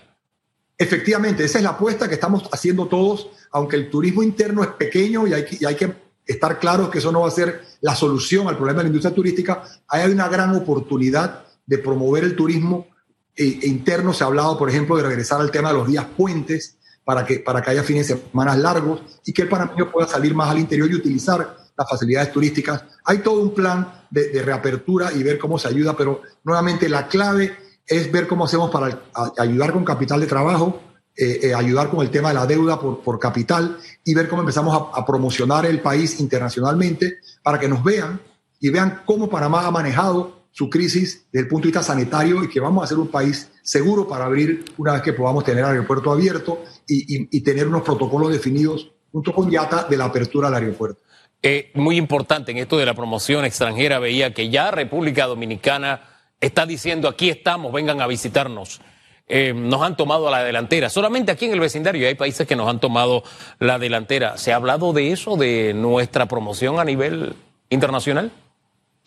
Efectivamente, 0.76 1.42
esa 1.42 1.56
es 1.56 1.64
la 1.64 1.70
apuesta 1.70 2.06
que 2.06 2.16
estamos 2.16 2.50
haciendo 2.52 2.84
todos, 2.84 3.30
aunque 3.50 3.76
el 3.76 3.88
turismo 3.88 4.22
interno 4.22 4.62
es 4.62 4.68
pequeño 4.72 5.26
y 5.26 5.32
hay 5.32 5.46
que, 5.46 5.66
hay 5.66 5.74
que 5.74 5.90
estar 6.28 6.60
claros 6.60 6.90
que 6.90 6.98
eso 6.98 7.10
no 7.10 7.22
va 7.22 7.28
a 7.28 7.32
ser 7.32 7.62
la 7.80 7.96
solución 7.96 8.46
al 8.46 8.56
problema 8.56 8.78
de 8.78 8.84
la 8.84 8.88
industria 8.88 9.14
turística, 9.14 9.64
hay 9.88 10.10
una 10.10 10.28
gran 10.28 10.54
oportunidad 10.54 11.44
de 11.66 11.78
promover 11.78 12.22
el 12.22 12.36
turismo 12.36 12.86
eh, 13.34 13.60
interno. 13.62 14.12
Se 14.12 14.22
ha 14.22 14.28
hablado, 14.28 14.56
por 14.56 14.68
ejemplo, 14.70 14.96
de 14.96 15.02
regresar 15.02 15.40
al 15.40 15.50
tema 15.50 15.70
de 15.70 15.78
los 15.78 15.88
días 15.88 16.06
puentes, 16.16 16.78
para 17.08 17.24
que, 17.24 17.38
para 17.38 17.62
que 17.62 17.70
haya 17.70 17.82
fines 17.82 18.06
de 18.06 18.18
semana 18.18 18.54
largos 18.54 19.00
y 19.24 19.32
que 19.32 19.40
el 19.40 19.48
panameño 19.48 19.90
pueda 19.90 20.06
salir 20.06 20.34
más 20.34 20.50
al 20.50 20.58
interior 20.58 20.90
y 20.90 20.94
utilizar 20.94 21.56
las 21.74 21.88
facilidades 21.88 22.30
turísticas. 22.30 22.84
Hay 23.02 23.20
todo 23.20 23.40
un 23.40 23.54
plan 23.54 24.04
de, 24.10 24.42
reapertura 24.42 25.10
y 25.14 25.22
ver 25.22 25.38
cómo 25.38 25.58
se 25.58 25.68
ayuda, 25.68 25.96
pero 25.96 26.20
nuevamente 26.44 26.86
la 26.86 27.08
clave 27.08 27.56
es 27.86 28.12
ver 28.12 28.28
cómo 28.28 28.44
hacemos 28.44 28.70
para 28.70 29.00
ayudar 29.38 29.72
con 29.72 29.86
capital 29.86 30.20
de 30.20 30.26
trabajo, 30.26 30.82
eh, 31.18 31.40
eh, 31.48 31.54
ayudar 31.54 31.90
con 31.90 32.00
el 32.00 32.10
tema 32.10 32.28
de 32.28 32.34
la 32.34 32.46
deuda 32.46 32.78
por, 32.78 33.00
por 33.00 33.18
capital 33.18 33.78
y 34.04 34.14
ver 34.14 34.28
cómo 34.28 34.42
empezamos 34.42 34.72
a, 34.72 35.00
a, 35.00 35.04
promocionar 35.04 35.66
el 35.66 35.80
país 35.80 36.20
internacionalmente 36.20 37.18
para 37.42 37.58
que 37.58 37.68
nos 37.68 37.82
vean 37.82 38.20
y 38.60 38.70
vean 38.70 39.02
cómo 39.04 39.28
Panamá 39.28 39.66
ha 39.66 39.70
manejado 39.72 40.38
su 40.52 40.68
crisis 40.70 41.26
desde 41.32 41.44
el 41.44 41.48
punto 41.48 41.64
de 41.64 41.68
vista 41.68 41.82
sanitario 41.82 42.42
y 42.42 42.48
que 42.48 42.60
vamos 42.60 42.84
a 42.84 42.86
ser 42.86 42.98
un 42.98 43.08
país 43.08 43.50
seguro 43.62 44.08
para 44.08 44.24
abrir 44.24 44.64
una 44.76 44.94
vez 44.94 45.02
que 45.02 45.12
podamos 45.12 45.44
tener 45.44 45.64
el 45.64 45.70
aeropuerto 45.70 46.10
abierto 46.10 46.62
y, 46.86 47.40
tener 47.42 47.68
unos 47.68 47.82
protocolos 47.82 48.32
definidos 48.32 48.90
junto 49.12 49.32
con 49.32 49.50
YATA 49.50 49.84
de 49.84 49.96
la 49.96 50.06
apertura 50.06 50.48
del 50.48 50.62
aeropuerto. 50.62 51.00
Eh, 51.42 51.70
muy 51.74 51.96
importante 51.96 52.50
en 52.50 52.58
esto 52.58 52.76
de 52.76 52.86
la 52.86 52.94
promoción 52.94 53.44
extranjera, 53.44 53.98
veía 53.98 54.34
que 54.34 54.50
ya 54.50 54.70
República 54.70 55.26
Dominicana 55.26 56.02
está 56.40 56.66
diciendo 56.66 57.08
aquí 57.08 57.28
estamos, 57.28 57.72
vengan 57.72 58.00
a 58.00 58.06
visitarnos. 58.06 58.80
Eh, 59.28 59.52
nos 59.54 59.82
han 59.82 59.96
tomado 59.96 60.30
la 60.30 60.42
delantera. 60.42 60.88
Solamente 60.88 61.32
aquí 61.32 61.44
en 61.44 61.52
el 61.52 61.60
vecindario 61.60 62.08
hay 62.08 62.14
países 62.14 62.46
que 62.46 62.56
nos 62.56 62.68
han 62.68 62.80
tomado 62.80 63.22
la 63.58 63.78
delantera. 63.78 64.38
¿Se 64.38 64.52
ha 64.52 64.56
hablado 64.56 64.92
de 64.92 65.12
eso, 65.12 65.36
de 65.36 65.74
nuestra 65.74 66.26
promoción 66.26 66.80
a 66.80 66.84
nivel 66.84 67.36
internacional? 67.68 68.32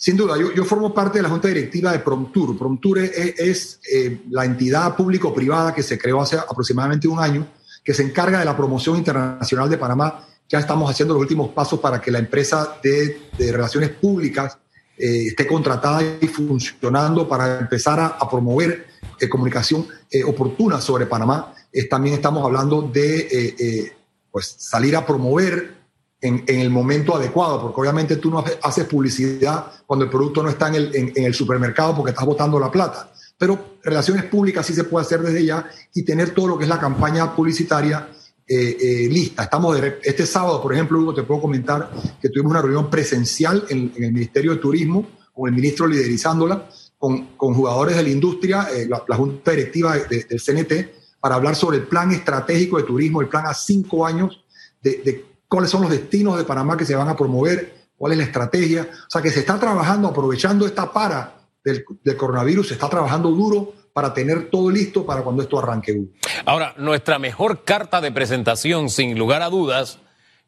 Sin 0.02 0.18
duda, 0.18 0.36
yo, 0.36 0.66
formo 0.66 0.96
parte 0.96 1.20
de 1.20 1.22
la 1.22 1.30
junta 1.30 1.48
directiva 1.48 1.92
de 1.92 2.00
Promtur. 2.00 2.58
Promtur 2.58 2.98
es, 2.98 3.80
eh, 3.94 4.22
la 4.32 4.46
entidad 4.46 4.96
público-privada 4.96 5.76
que 5.76 5.84
se 5.84 6.00
creó 6.00 6.22
hace 6.22 6.38
aproximadamente 6.38 7.08
un 7.08 7.20
año, 7.20 7.48
que 7.84 7.94
se 7.94 8.02
encarga 8.02 8.40
de 8.40 8.46
la 8.46 8.58
promoción 8.58 8.98
internacional 8.98 9.70
de 9.70 9.78
Panamá. 9.78 10.26
Ya 10.50 10.58
estamos 10.58 10.90
haciendo 10.90 11.14
los 11.14 11.22
últimos 11.22 11.50
pasos 11.50 11.80
para 11.80 12.02
que 12.02 12.10
la 12.10 12.18
empresa 12.18 12.80
de, 12.82 13.30
relaciones 13.38 13.92
públicas 13.92 14.58
eh, 15.02 15.28
esté 15.28 15.48
contratada 15.48 16.04
y 16.22 16.28
funcionando 16.28 17.28
para 17.28 17.60
empezar 17.60 18.00
a, 18.00 18.30
promover 18.30 18.88
eh, 19.20 19.28
comunicación 19.28 19.88
oportuna 20.26 20.80
sobre 20.80 21.06
Panamá. 21.06 21.54
también 21.90 22.16
estamos 22.16 22.44
hablando 22.44 22.82
de 22.82 23.94
pues, 24.32 24.56
salir 24.58 24.96
a 24.96 25.06
promover 25.06 25.82
en, 26.22 26.44
el 26.48 26.70
momento 26.70 27.16
adecuado, 27.16 27.62
porque 27.62 27.82
obviamente 27.82 28.18
tú 28.18 28.30
no 28.30 28.44
haces 28.62 28.86
publicidad 28.86 29.72
cuando 29.88 30.06
el 30.06 30.12
producto 30.12 30.44
no 30.44 30.50
está 30.50 30.68
en 30.68 30.76
el, 30.76 30.96
en, 30.96 31.24
el 31.24 31.34
supermercado 31.34 31.96
porque 31.96 32.12
estás 32.12 32.26
botando 32.26 32.60
la 32.60 32.72
plata. 32.72 33.12
Pero 33.38 33.78
relaciones 33.84 34.26
públicas 34.26 34.66
sí 34.66 34.74
se 34.74 34.84
puede 34.84 35.06
hacer 35.06 35.22
desde 35.22 35.44
ya 35.44 35.68
y 35.96 36.04
tener 36.04 36.30
todo 36.32 36.48
lo 36.48 36.58
que 36.58 36.66
es 36.66 36.70
la 36.70 36.80
campaña 36.80 37.36
publicitaria 37.36 38.08
eh, 38.54 38.78
eh, 38.82 39.10
lista. 39.10 39.44
Estamos 39.44 39.80
este 40.04 40.26
sábado, 40.26 40.62
por 40.62 40.74
ejemplo, 40.74 41.00
Hugo, 41.00 41.14
te 41.14 41.24
puedo 41.24 41.40
comentar 41.40 41.90
que 42.22 42.28
tuvimos 42.28 42.52
una 42.52 42.62
reunión 42.62 42.90
presencial 42.90 43.64
en, 43.70 43.94
el 43.96 44.12
Ministerio 44.12 44.52
de 44.52 44.58
Turismo, 44.58 45.08
con 45.34 45.48
el 45.48 45.56
ministro 45.56 45.88
liderizándola, 45.88 46.68
con, 46.98 47.38
con 47.38 47.54
jugadores 47.54 47.96
de 47.96 48.04
la 48.04 48.10
industria, 48.10 48.68
eh, 48.76 48.90
la, 48.90 49.16
Junta 49.16 49.52
Directiva 49.52 49.96
del 49.96 50.42
CNT, 50.42 51.20
para 51.22 51.36
hablar 51.36 51.56
sobre 51.56 51.78
el 51.78 51.84
plan 51.84 52.12
estratégico 52.12 52.76
de 52.76 52.84
turismo, 52.84 53.22
el 53.22 53.30
plan 53.30 53.46
a 53.46 53.54
cinco 53.54 54.06
años 54.06 54.44
de, 54.82 55.02
de 55.06 55.26
cuáles 55.48 55.70
son 55.70 55.84
los 55.84 55.92
destinos 55.92 56.38
de 56.38 56.44
Panamá 56.44 56.76
que 56.76 56.86
se 56.86 56.96
van 56.96 57.08
a 57.08 57.16
promover, 57.16 57.88
cuál 57.96 58.12
es 58.12 58.18
la 58.18 58.26
estrategia. 58.26 58.90
O 58.92 59.10
sea, 59.10 59.22
que 59.22 59.30
se 59.30 59.40
está 59.40 59.58
trabajando, 59.58 60.10
aprovechando 60.10 60.66
esta 60.66 60.92
para 60.92 61.42
del, 61.64 61.86
coronavirus, 62.18 62.70
se 62.70 62.74
está 62.74 62.90
trabajando 62.90 63.30
duro 63.30 63.74
para 63.94 64.14
tener 64.14 64.50
todo 64.50 64.70
listo 64.70 65.06
para 65.06 65.22
cuando 65.22 65.44
esto 65.44 65.60
arranque. 65.60 66.06
Ahora, 66.46 66.74
nuestra 66.78 67.20
mejor 67.20 67.64
carta 67.64 68.02
de 68.02 68.12
presentación, 68.12 68.90
sin 68.90 69.18
lugar 69.18 69.42
a 69.42 69.50
dudas, 69.50 70.00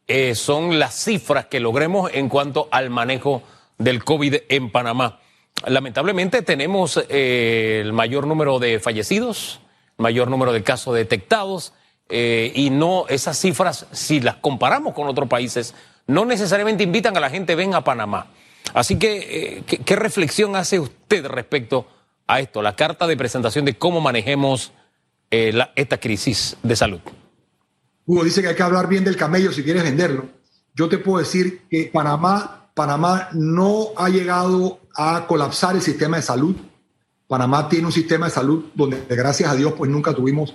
eh, 0.08 0.36
son 0.36 0.80
las 0.80 0.96
cifras 0.96 1.46
que 1.46 1.60
logremos 1.62 2.12
en 2.14 2.28
cuanto 2.28 2.68
al 2.72 2.90
manejo 2.90 3.42
del 3.78 4.04
COVID 4.04 4.36
en 4.50 4.70
Panamá. 4.70 5.20
Lamentablemente 5.66 6.42
tenemos 6.42 7.02
eh, 7.10 7.80
el 7.82 7.94
mayor 7.94 8.28
número 8.28 8.60
de 8.60 8.80
fallecidos, 8.80 9.62
mayor 9.98 10.30
número 10.30 10.52
de 10.52 10.62
casos 10.62 10.94
detectados 10.96 11.74
eh, 12.10 12.52
y 12.54 12.70
no 12.70 13.06
esas 13.08 13.40
cifras, 13.40 13.86
si 13.92 14.20
las 14.20 14.36
comparamos 14.38 14.94
con 14.94 15.08
otros 15.08 15.30
países, 15.30 15.74
no 16.06 16.26
necesariamente 16.26 16.84
invitan 16.84 17.16
a 17.16 17.22
la 17.22 17.30
gente 17.30 17.56
venga 17.56 17.78
a 17.78 17.84
Panamá. 17.84 18.28
Así 18.74 18.98
que, 18.98 19.64
¿qué, 19.66 19.96
reflexión 19.96 20.56
hace 20.56 20.80
usted 20.80 21.26
respecto 21.28 21.80
a 21.80 22.03
esto, 22.40 22.62
la 22.62 22.76
carta 22.76 23.08
de 23.08 23.18
presentación 23.18 23.66
de 23.66 23.78
cómo 23.78 24.02
manejemos 24.02 24.72
esta 25.30 26.00
crisis 26.00 26.58
de 26.62 26.76
salud? 26.76 27.00
Hugo 28.06 28.24
dice 28.24 28.42
que 28.42 28.50
hay 28.50 28.56
que 28.56 28.64
hablar 28.64 28.88
bien 28.88 29.04
del 29.04 29.16
camello 29.16 29.52
si 29.52 29.64
quieres 29.64 29.84
venderlo. 29.84 30.26
Yo 30.76 30.90
te 30.90 30.98
puedo 30.98 31.20
decir 31.20 31.62
que 31.70 31.90
Panamá, 31.92 32.70
Panamá 32.74 33.30
no 33.34 33.90
ha 33.96 34.10
llegado 34.10 34.80
a 34.96 35.26
colapsar 35.28 35.76
el 35.76 35.82
sistema 35.82 36.18
de 36.18 36.24
salud. 36.24 36.56
Panamá 37.28 37.70
tiene 37.70 37.88
un 37.88 37.92
sistema 37.92 38.26
de 38.26 38.32
salud 38.32 38.66
donde, 38.74 39.06
gracias 39.10 39.50
a 39.50 39.56
Dios, 39.56 39.74
pues 39.78 39.90
nunca 39.90 40.14
tuvimos, 40.14 40.54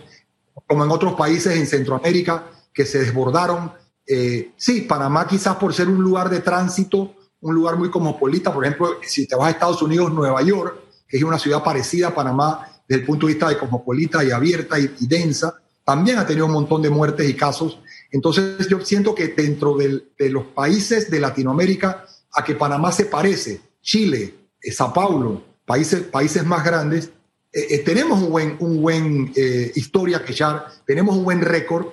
como 0.67 0.85
en 0.85 0.91
otros 0.91 1.15
países 1.15 1.57
en 1.57 1.67
Centroamérica, 1.67 2.45
que 2.73 2.85
se 2.85 2.99
desbordaron. 2.99 3.73
Eh, 4.07 4.53
sí, 4.57 4.83
Panamá 4.83 5.27
quizás 5.27 5.57
por 5.57 5.73
ser 5.73 5.89
un 5.89 6.03
lugar 6.03 6.29
de 6.29 6.41
tránsito, 6.41 7.15
un 7.41 7.55
lugar 7.55 7.77
muy 7.77 7.91
cosmopolita, 7.91 8.53
por 8.53 8.65
ejemplo, 8.65 8.97
si 9.03 9.27
te 9.27 9.37
vas 9.37 9.49
a 9.49 9.51
Estados 9.51 9.81
Unidos, 9.83 10.13
Nueva 10.13 10.43
York, 10.43 10.88
que 11.09 11.17
es 11.17 11.23
una 11.23 11.39
ciudad 11.39 11.65
parecida 11.65 12.09
a 12.09 12.15
Panamá 12.15 12.69
desde 12.87 13.01
el 13.01 13.07
punto 13.07 13.27
de 13.27 13.33
vista 13.35 13.49
de 13.49 13.59
cosmopolita 13.59 14.23
y 14.25 14.31
abierta 14.31 14.79
y 14.79 15.07
densa, 15.07 15.55
también 15.89 16.19
ha 16.19 16.27
tenido 16.27 16.45
un 16.45 16.53
montón 16.53 16.83
de 16.83 16.91
muertes 16.91 17.27
y 17.27 17.33
casos. 17.33 17.81
Entonces 18.11 18.69
yo 18.69 18.85
siento 18.85 19.15
que 19.15 19.29
dentro 19.29 19.75
de 19.75 20.31
los 20.31 20.45
países 20.49 21.11
de 21.11 21.19
Latinoamérica 21.19 22.05
a 22.31 22.45
que 22.45 22.55
Panamá 22.55 22.93
se 22.93 23.07
parece, 23.07 23.61
Chile, 23.81 24.35
eh, 24.61 24.71
Sao 24.71 24.93
Paulo, 24.93 25.43
países, 25.65 26.03
países 26.03 26.45
más 26.45 26.63
grandes, 26.63 27.07
eh, 27.53 27.67
eh, 27.71 27.79
tenemos 27.79 28.21
un 28.23 28.31
buen, 28.31 28.57
un 28.61 28.83
buen 28.83 29.33
historia 29.75 30.23
que 30.23 30.33
echar, 30.33 30.67
tenemos 30.87 31.17
un 31.17 31.25
buen 31.25 31.41
récord. 31.41 31.87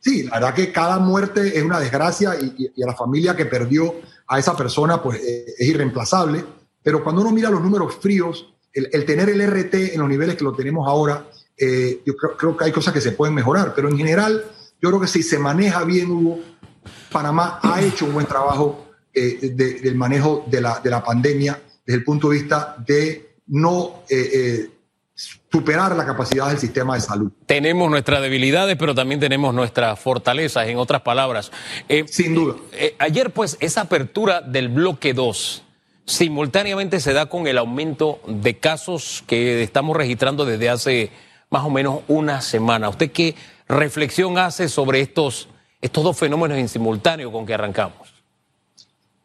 sí, 0.00 0.22
la 0.22 0.40
verdad 0.40 0.54
que 0.54 0.72
cada 0.72 0.98
muerte 0.98 1.58
es 1.58 1.62
una 1.62 1.78
desgracia 1.78 2.34
y, 2.40 2.82
a 2.82 2.86
la 2.86 2.94
familia 2.94 3.36
que 3.36 3.44
perdió 3.44 3.96
a 4.26 4.38
esa 4.38 4.56
persona 4.56 5.02
pues 5.02 5.20
es 5.20 5.68
irreemplazable, 5.68 6.42
pero 6.82 7.02
cuando 7.02 7.22
uno 7.22 7.30
mira 7.30 7.50
los 7.50 7.62
números 7.62 7.96
fríos, 8.00 8.54
el, 8.72 8.88
el 8.92 9.04
tener 9.04 9.28
el 9.28 9.46
RT 9.46 9.94
en 9.94 10.00
los 10.00 10.08
niveles 10.08 10.36
que 10.36 10.44
lo 10.44 10.52
tenemos 10.52 10.88
ahora, 10.88 11.26
eh, 11.56 12.02
yo 12.04 12.14
creo, 12.16 12.56
que 12.56 12.64
hay 12.64 12.72
cosas 12.72 12.92
que 12.92 13.00
se 13.00 13.12
pueden 13.12 13.34
mejorar, 13.34 13.72
pero 13.74 13.88
en 13.88 13.96
general 13.96 14.44
yo 14.80 14.88
creo 14.88 15.00
que 15.00 15.06
si 15.06 15.22
se 15.22 15.38
maneja 15.38 15.84
bien, 15.84 16.10
Hugo, 16.10 16.40
Panamá 17.10 17.60
ha 17.62 17.80
hecho 17.82 18.06
un 18.06 18.14
buen 18.14 18.26
trabajo 18.26 18.86
eh, 19.14 19.52
del 19.54 19.94
manejo 19.94 20.44
de 20.48 20.60
la, 20.60 20.80
de 20.80 20.90
la, 20.90 21.04
pandemia 21.04 21.60
desde 21.86 21.98
el 21.98 22.04
punto 22.04 22.30
de 22.30 22.34
vista 22.34 22.74
de 22.84 23.36
no 23.46 24.02
eh, 24.08 24.70
superar 25.14 25.94
la 25.94 26.06
capacidad 26.06 26.48
del 26.48 26.58
sistema 26.58 26.94
de 26.94 27.02
salud. 27.02 27.30
Tenemos 27.46 27.88
nuestras 27.90 28.22
debilidades, 28.22 28.76
pero 28.76 28.94
también 28.94 29.20
tenemos 29.20 29.54
nuestras 29.54 30.00
fortalezas, 30.00 30.66
en 30.66 30.78
otras 30.78 31.02
palabras. 31.02 31.52
Sin 32.06 32.34
duda. 32.34 32.56
ayer, 32.98 33.30
pues, 33.30 33.56
esa 33.60 33.82
apertura 33.82 34.40
del 34.40 34.68
bloque 34.68 35.12
2 35.12 35.62
simultáneamente 36.06 37.00
se 37.00 37.12
da 37.12 37.26
con 37.26 37.46
el 37.46 37.58
aumento 37.58 38.20
de 38.26 38.58
casos 38.58 39.22
que 39.26 39.62
estamos 39.62 39.96
registrando 39.96 40.44
desde 40.44 40.68
hace 40.68 41.10
más 41.50 41.64
o 41.64 41.70
menos 41.70 42.00
una 42.08 42.40
semana. 42.40 42.88
¿Usted 42.88 43.12
qué 43.12 43.34
reflexión 43.68 44.38
hace 44.38 44.68
sobre 44.68 45.00
estos, 45.00 45.48
estos 45.80 46.02
dos 46.02 46.16
fenómenos 46.16 46.58
en 46.58 46.68
simultáneo 46.68 47.30
con 47.30 47.46
que 47.46 47.54
arrancamos? 47.54 48.12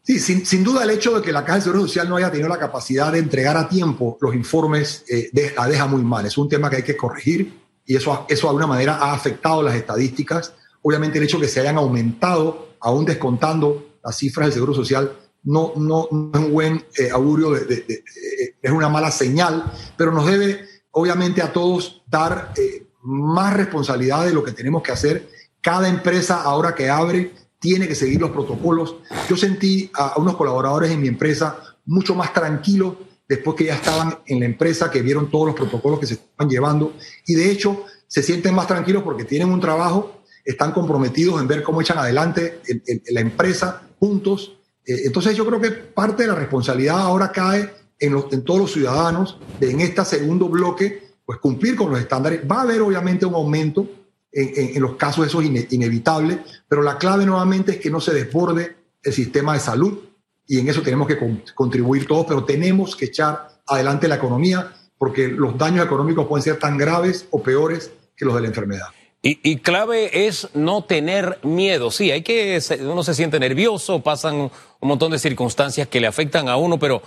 Sí, 0.04 0.20
sin, 0.20 0.64
duda 0.64 0.84
el 0.84 0.92
hecho 0.92 1.16
de 1.16 1.22
que 1.22 1.34
la 1.34 1.44
Caja 1.44 1.58
de 1.58 1.62
Seguro 1.64 1.82
Social 1.82 2.08
no 2.08 2.16
haya 2.16 2.32
tenido 2.32 2.48
la 2.48 2.58
capacidad 2.58 3.12
de 3.12 3.20
entregar 3.20 3.58
a 3.58 3.68
tiempo 3.68 4.18
los 4.22 4.34
informes 4.34 5.04
eh, 5.10 5.30
la 5.54 5.68
deja 5.68 5.86
muy 5.86 6.02
mal. 6.02 6.26
Es 6.26 6.38
un 6.38 6.48
tema 6.48 6.70
que 6.70 6.78
hay 6.78 6.84
que 6.84 6.96
corregir 6.96 7.60
y 7.86 7.98
eso, 7.98 8.26
eso 8.30 8.48
de 8.48 8.50
alguna 8.50 8.68
manera 8.68 8.96
ha 8.96 9.14
afectado 9.14 9.62
las 9.62 9.76
estadísticas. 9.76 10.54
Obviamente 10.82 11.18
el 11.18 11.26
hecho 11.26 11.38
de 11.38 11.46
que 11.46 11.52
se 11.52 11.60
hayan 11.60 11.78
aumentado, 11.78 12.70
aún 12.80 13.04
descontando 13.04 13.98
las 14.02 14.16
cifras 14.16 14.48
del 14.48 14.54
Seguro 14.54 14.74
Social, 14.74 15.12
no, 15.44 15.74
no, 15.76 16.08
es 16.34 16.40
un 16.40 16.52
buen 16.52 16.86
eh, 16.98 17.10
augurio, 17.12 17.52
de, 17.52 18.04
es 18.62 18.72
una 18.72 18.90
mala 18.90 19.12
señal, 19.12 19.72
pero 19.96 20.12
nos 20.12 20.26
debe 20.26 20.66
obviamente 20.92 21.42
a 21.42 21.54
todos 21.54 22.02
dar 22.08 22.54
eh, 22.58 22.88
más 23.04 23.54
responsabilidad 23.54 24.26
de 24.26 24.34
lo 24.34 24.44
que 24.44 24.52
tenemos 24.52 24.82
que 24.82 24.92
hacer. 24.92 25.30
Cada 25.62 25.88
empresa 25.88 26.42
ahora 26.42 26.76
que 26.76 26.90
abre 26.90 27.34
tiene 27.60 27.88
que 27.88 27.96
seguir 27.96 28.20
los 28.20 28.32
protocolos. 28.32 28.98
Yo 29.30 29.38
sentí 29.38 29.90
a, 29.94 30.14
unos 30.18 30.36
colaboradores 30.36 30.92
en 30.92 31.02
mi 31.02 31.08
empresa 31.08 31.58
mucho 31.86 32.16
más 32.16 32.34
tranquilos 32.34 32.96
después 33.28 33.56
que 33.58 33.66
ya 33.66 33.76
estaban 33.76 34.20
en 34.26 34.40
la 34.40 34.46
empresa, 34.46 34.90
que 34.90 35.02
vieron 35.02 35.30
todos 35.30 35.48
los 35.48 35.56
protocolos 35.56 36.00
que 36.00 36.08
se 36.08 36.14
estaban 36.16 36.50
llevando 36.50 36.94
y 37.26 37.36
de 37.36 37.52
hecho 37.52 37.86
se 38.08 38.24
sienten 38.24 38.56
más 38.56 38.68
tranquilos 38.68 39.04
porque 39.04 39.26
tienen 39.26 39.50
un 39.50 39.60
trabajo, 39.60 40.22
están 40.46 40.72
comprometidos 40.72 41.42
en 41.42 41.48
ver 41.48 41.62
cómo 41.62 41.82
echan 41.82 41.98
adelante 41.98 42.62
la 43.10 43.20
empresa 43.20 43.84
juntos. 44.00 44.57
Eh, 44.88 45.02
entonces 45.06 45.36
yo 45.36 45.46
creo 45.46 45.60
que 45.60 45.72
parte 45.72 46.24
de 46.24 46.30
la 46.30 46.36
responsabilidad 46.36 47.00
ahora 47.00 47.32
cae 47.32 47.70
en, 48.00 48.44
todos 48.44 48.60
los 48.60 48.72
ciudadanos 48.72 49.38
de 49.60 49.72
en 49.72 49.82
este 49.82 50.04
segundo 50.06 50.48
bloque, 50.48 51.04
pues 51.26 51.40
cumplir 51.40 51.76
con 51.76 51.92
los 51.92 52.00
estándares. 52.00 52.42
Va 52.50 52.60
a 52.60 52.62
haber 52.62 52.82
obviamente 52.82 53.26
un 53.26 53.36
aumento 53.36 53.88
en, 54.32 54.82
los 54.82 54.96
casos, 54.96 55.26
eso 55.26 55.42
es 55.42 55.48
inevitable, 55.72 56.44
pero 56.68 56.84
la 56.84 56.98
clave 56.98 57.26
nuevamente 57.26 57.74
es 57.74 57.78
que 57.78 57.90
no 57.90 58.00
se 58.00 58.14
desborde 58.14 58.76
el 59.02 59.14
sistema 59.14 59.54
de 59.54 59.60
salud 59.60 59.98
y 60.46 60.60
en 60.60 60.70
eso 60.70 60.82
tenemos 60.82 61.08
que 61.08 61.18
contribuir 61.56 62.06
todos, 62.06 62.26
pero 62.28 62.44
tenemos 62.44 62.96
que 62.96 63.06
echar 63.06 63.62
adelante 63.66 64.08
la 64.08 64.16
economía 64.16 64.74
porque 64.98 65.28
los 65.28 65.58
daños 65.58 65.86
económicos 65.86 66.28
pueden 66.28 66.44
ser 66.44 66.60
tan 66.60 66.78
graves 66.78 67.28
o 67.32 67.42
peores 67.42 67.92
que 68.16 68.26
los 68.26 68.36
de 68.36 68.42
la 68.42 68.48
enfermedad. 68.48 68.88
Y, 69.22 69.40
y, 69.44 69.58
clave 69.58 70.28
es 70.28 70.50
no 70.54 70.84
tener 70.84 71.40
miedo. 71.44 71.92
Sí, 71.92 72.12
hay 72.12 72.22
que 72.22 72.60
uno 72.82 73.04
se 73.04 73.16
siente 73.16 73.40
nervioso, 73.40 74.02
pasan 74.02 74.36
un 74.36 74.52
montón 74.80 75.12
de 75.12 75.20
circunstancias 75.20 75.88
que 75.88 76.00
le 76.00 76.08
afectan 76.08 76.48
a 76.50 76.56
uno, 76.56 76.78
pero 76.78 77.02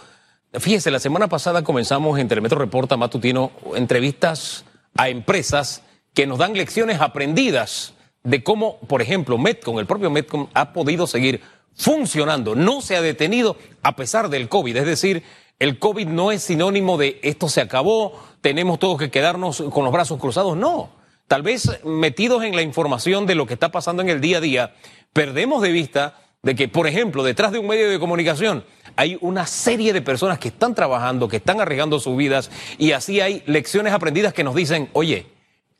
Fíjese, 0.58 0.90
la 0.90 0.98
semana 0.98 1.28
pasada 1.28 1.62
comenzamos 1.62 2.18
en 2.18 2.26
Telemetro 2.26 2.58
Reporta 2.58 2.96
Matutino 2.96 3.52
entrevistas 3.76 4.64
a 4.96 5.08
empresas 5.08 5.84
que 6.12 6.26
nos 6.26 6.38
dan 6.38 6.54
lecciones 6.54 7.00
aprendidas 7.00 7.94
de 8.24 8.42
cómo, 8.42 8.80
por 8.80 9.00
ejemplo, 9.00 9.38
Metcom, 9.38 9.78
el 9.78 9.86
propio 9.86 10.10
Metcom, 10.10 10.48
ha 10.52 10.72
podido 10.72 11.06
seguir 11.06 11.40
funcionando, 11.76 12.56
no 12.56 12.80
se 12.80 12.96
ha 12.96 13.00
detenido 13.00 13.56
a 13.84 13.94
pesar 13.94 14.28
del 14.28 14.48
COVID. 14.48 14.76
Es 14.76 14.86
decir, 14.86 15.22
el 15.60 15.78
COVID 15.78 16.08
no 16.08 16.32
es 16.32 16.42
sinónimo 16.42 16.98
de 16.98 17.20
esto 17.22 17.48
se 17.48 17.60
acabó, 17.60 18.18
tenemos 18.40 18.80
todos 18.80 18.98
que 18.98 19.10
quedarnos 19.10 19.62
con 19.70 19.84
los 19.84 19.92
brazos 19.92 20.18
cruzados. 20.18 20.56
No, 20.56 20.90
tal 21.30 21.42
vez 21.42 21.80
metidos 21.84 22.42
en 22.42 22.56
la 22.56 22.62
información 22.62 23.24
de 23.24 23.36
lo 23.36 23.46
que 23.46 23.54
está 23.54 23.70
pasando 23.70 24.02
en 24.02 24.08
el 24.08 24.20
día 24.20 24.38
a 24.38 24.40
día, 24.40 24.74
perdemos 25.12 25.62
de 25.62 25.70
vista 25.70 26.18
de 26.42 26.56
que, 26.56 26.66
por 26.66 26.88
ejemplo, 26.88 27.22
detrás 27.22 27.52
de 27.52 27.60
un 27.60 27.68
medio 27.68 27.88
de 27.88 28.00
comunicación 28.00 28.64
hay 28.96 29.16
una 29.20 29.46
serie 29.46 29.92
de 29.92 30.02
personas 30.02 30.40
que 30.40 30.48
están 30.48 30.74
trabajando, 30.74 31.28
que 31.28 31.36
están 31.36 31.60
arriesgando 31.60 32.00
sus 32.00 32.16
vidas 32.16 32.50
y 32.78 32.90
así 32.90 33.20
hay 33.20 33.44
lecciones 33.46 33.92
aprendidas 33.92 34.34
que 34.34 34.42
nos 34.42 34.56
dicen, 34.56 34.90
oye, 34.92 35.28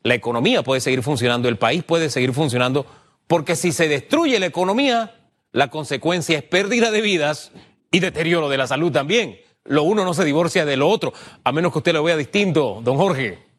la 0.03 0.15
economía 0.15 0.63
puede 0.63 0.79
seguir 0.79 1.03
funcionando, 1.03 1.49
el 1.49 1.57
país 1.57 1.83
puede 1.83 2.09
seguir 2.09 2.31
funcionando, 2.31 2.85
porque 3.27 3.57
si 3.57 3.73
se 3.73 3.89
destruye 3.89 4.39
la 4.39 4.45
economía, 4.45 5.19
la 5.51 5.67
consecuencia 5.67 6.37
es 6.37 6.43
pérdida 6.45 6.91
de 6.91 7.01
vidas 7.01 7.51
y 7.91 7.99
deterioro 7.99 8.47
de 8.47 8.57
la 8.57 8.67
salud 8.67 8.93
también. 8.93 9.37
Lo 9.65 9.83
uno 9.83 10.05
no 10.05 10.13
se 10.13 10.23
divorcia 10.23 10.63
de 10.63 10.77
lo 10.77 10.87
otro, 10.87 11.11
a 11.43 11.51
menos 11.51 11.73
que 11.73 11.79
usted 11.79 11.91
lo 11.91 12.03
vea 12.03 12.15
distinto, 12.15 12.79
don 12.81 12.95
Jorge. 12.95 13.50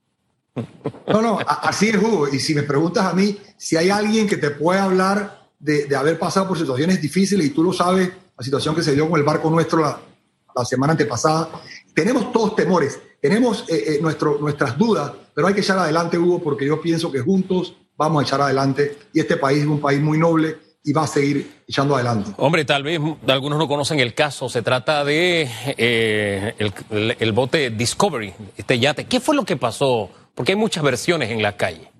No, 1.06 1.22
no, 1.22 1.38
así 1.46 1.88
es, 1.88 1.96
Hugo. 1.96 2.28
Y 2.32 2.38
si 2.38 2.54
me 2.54 2.62
preguntas 2.62 3.04
a 3.06 3.12
mí, 3.12 3.36
si 3.56 3.76
hay 3.76 3.90
alguien 3.90 4.26
que 4.26 4.36
te 4.36 4.50
puede 4.50 4.80
hablar 4.80 5.48
de, 5.58 5.94
haber 5.96 6.18
pasado 6.18 6.48
por 6.48 6.58
situaciones 6.58 7.00
difíciles 7.00 7.46
y 7.46 7.50
tú 7.50 7.62
lo 7.62 7.72
sabes, 7.72 8.10
la 8.36 8.44
situación 8.44 8.74
que 8.74 8.82
se 8.82 8.94
dio 8.94 9.08
con 9.08 9.18
el 9.18 9.24
barco 9.24 9.48
nuestro 9.50 9.80
la, 9.80 10.64
semana 10.64 10.92
antepasada. 10.92 11.48
Tenemos 11.94 12.32
todos 12.32 12.54
temores, 12.54 13.00
tenemos 13.20 13.64
eh, 13.68 13.94
eh, 13.94 14.00
nuestras 14.02 14.76
dudas, 14.76 15.12
pero 15.34 15.46
hay 15.46 15.54
que 15.54 15.60
echar 15.60 15.78
adelante, 15.78 16.18
Hugo, 16.18 16.42
porque 16.42 16.66
yo 16.66 16.80
pienso 16.80 17.10
que 17.10 17.20
juntos 17.20 17.74
vamos 17.96 18.22
a 18.22 18.26
echar 18.26 18.40
adelante 18.42 18.98
y 19.12 19.20
este 19.20 19.36
país 19.36 19.60
es 19.60 19.66
un 19.66 19.80
país 19.80 20.00
muy 20.00 20.18
noble 20.18 20.58
y 20.84 20.92
va 20.92 21.04
a 21.04 21.06
seguir 21.06 21.62
echando 21.66 21.94
adelante. 21.94 22.32
Hombre, 22.36 22.64
tal 22.64 22.82
vez 22.82 23.00
algunos 23.28 23.58
no 23.58 23.68
conocen 23.68 24.00
el 24.00 24.14
caso. 24.14 24.48
Se 24.48 24.62
trata 24.62 25.04
de 25.04 25.48
eh, 25.78 26.54
el, 26.90 27.32
bote 27.32 27.70
Discovery, 27.70 28.34
este 28.56 28.78
yate. 28.78 29.04
¿Qué 29.04 29.20
fue 29.20 29.34
lo 29.34 29.44
que 29.44 29.56
pasó? 29.56 30.10
Porque 30.34 30.52
hay 30.52 30.56
muchas 30.56 30.82
versiones 30.82 31.30
en 31.30 31.42
la 31.42 31.56
calle. 31.56 31.92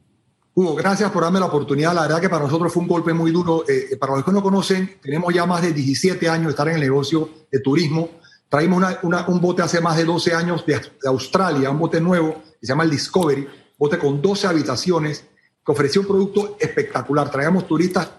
Hugo, 0.54 0.74
gracias 0.74 1.10
por 1.10 1.22
darme 1.22 1.40
la 1.40 1.46
oportunidad. 1.46 1.94
La 1.94 2.02
verdad 2.02 2.20
que 2.20 2.28
para 2.28 2.44
nosotros 2.44 2.72
fue 2.72 2.82
un 2.82 2.88
golpe 2.88 3.12
muy 3.14 3.30
duro. 3.30 3.64
Eh, 3.66 3.96
para 3.96 4.14
los 4.16 4.24
que 4.24 4.32
no 4.32 4.42
conocen, 4.42 4.98
tenemos 5.00 5.32
ya 5.32 5.46
más 5.46 5.62
de 5.62 5.72
17 5.72 6.28
años 6.28 6.46
de 6.46 6.50
estar 6.50 6.68
en 6.68 6.74
el 6.74 6.80
negocio 6.80 7.28
de 7.50 7.60
turismo. 7.60 8.10
Traímos 8.50 8.84
un 9.02 9.40
bote 9.40 9.62
hace 9.62 9.80
más 9.80 9.96
de 9.96 10.04
12 10.04 10.34
años 10.34 10.66
de, 10.66 10.78
Australia, 11.06 11.70
un 11.70 11.78
bote 11.78 12.02
nuevo 12.02 12.34
que 12.60 12.66
se 12.66 12.72
llama 12.72 12.84
el 12.84 12.90
Discovery, 12.90 13.48
bote 13.78 13.98
con 13.98 14.20
12 14.20 14.46
habitaciones, 14.46 15.24
que 15.64 15.72
ofrecía 15.72 16.02
un 16.02 16.08
producto 16.08 16.58
espectacular. 16.60 17.30
Traíamos 17.30 17.66
turistas 17.66 18.10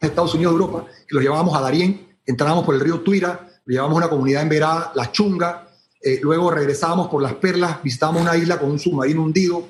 de 0.00 0.06
Estados 0.06 0.32
Unidos, 0.34 0.52
Europa, 0.52 0.84
que 1.08 1.14
los 1.14 1.24
llevábamos 1.24 1.56
a 1.56 1.60
Darién, 1.60 2.16
entrábamos 2.24 2.64
por 2.64 2.76
el 2.76 2.80
río 2.80 3.00
Tuira, 3.00 3.48
llevábamos 3.66 3.96
a 3.96 3.98
una 3.98 4.08
comunidad 4.08 4.42
en 4.42 4.48
Verá, 4.48 4.92
La 4.94 5.10
Chunga, 5.10 5.69
eh, 6.02 6.18
luego 6.22 6.50
regresábamos 6.50 7.08
por 7.08 7.22
las 7.22 7.34
Perlas, 7.34 7.82
visitábamos 7.82 8.22
una 8.22 8.36
isla 8.36 8.58
con 8.58 8.70
un 8.70 8.78
submarino 8.78 9.22
hundido, 9.22 9.66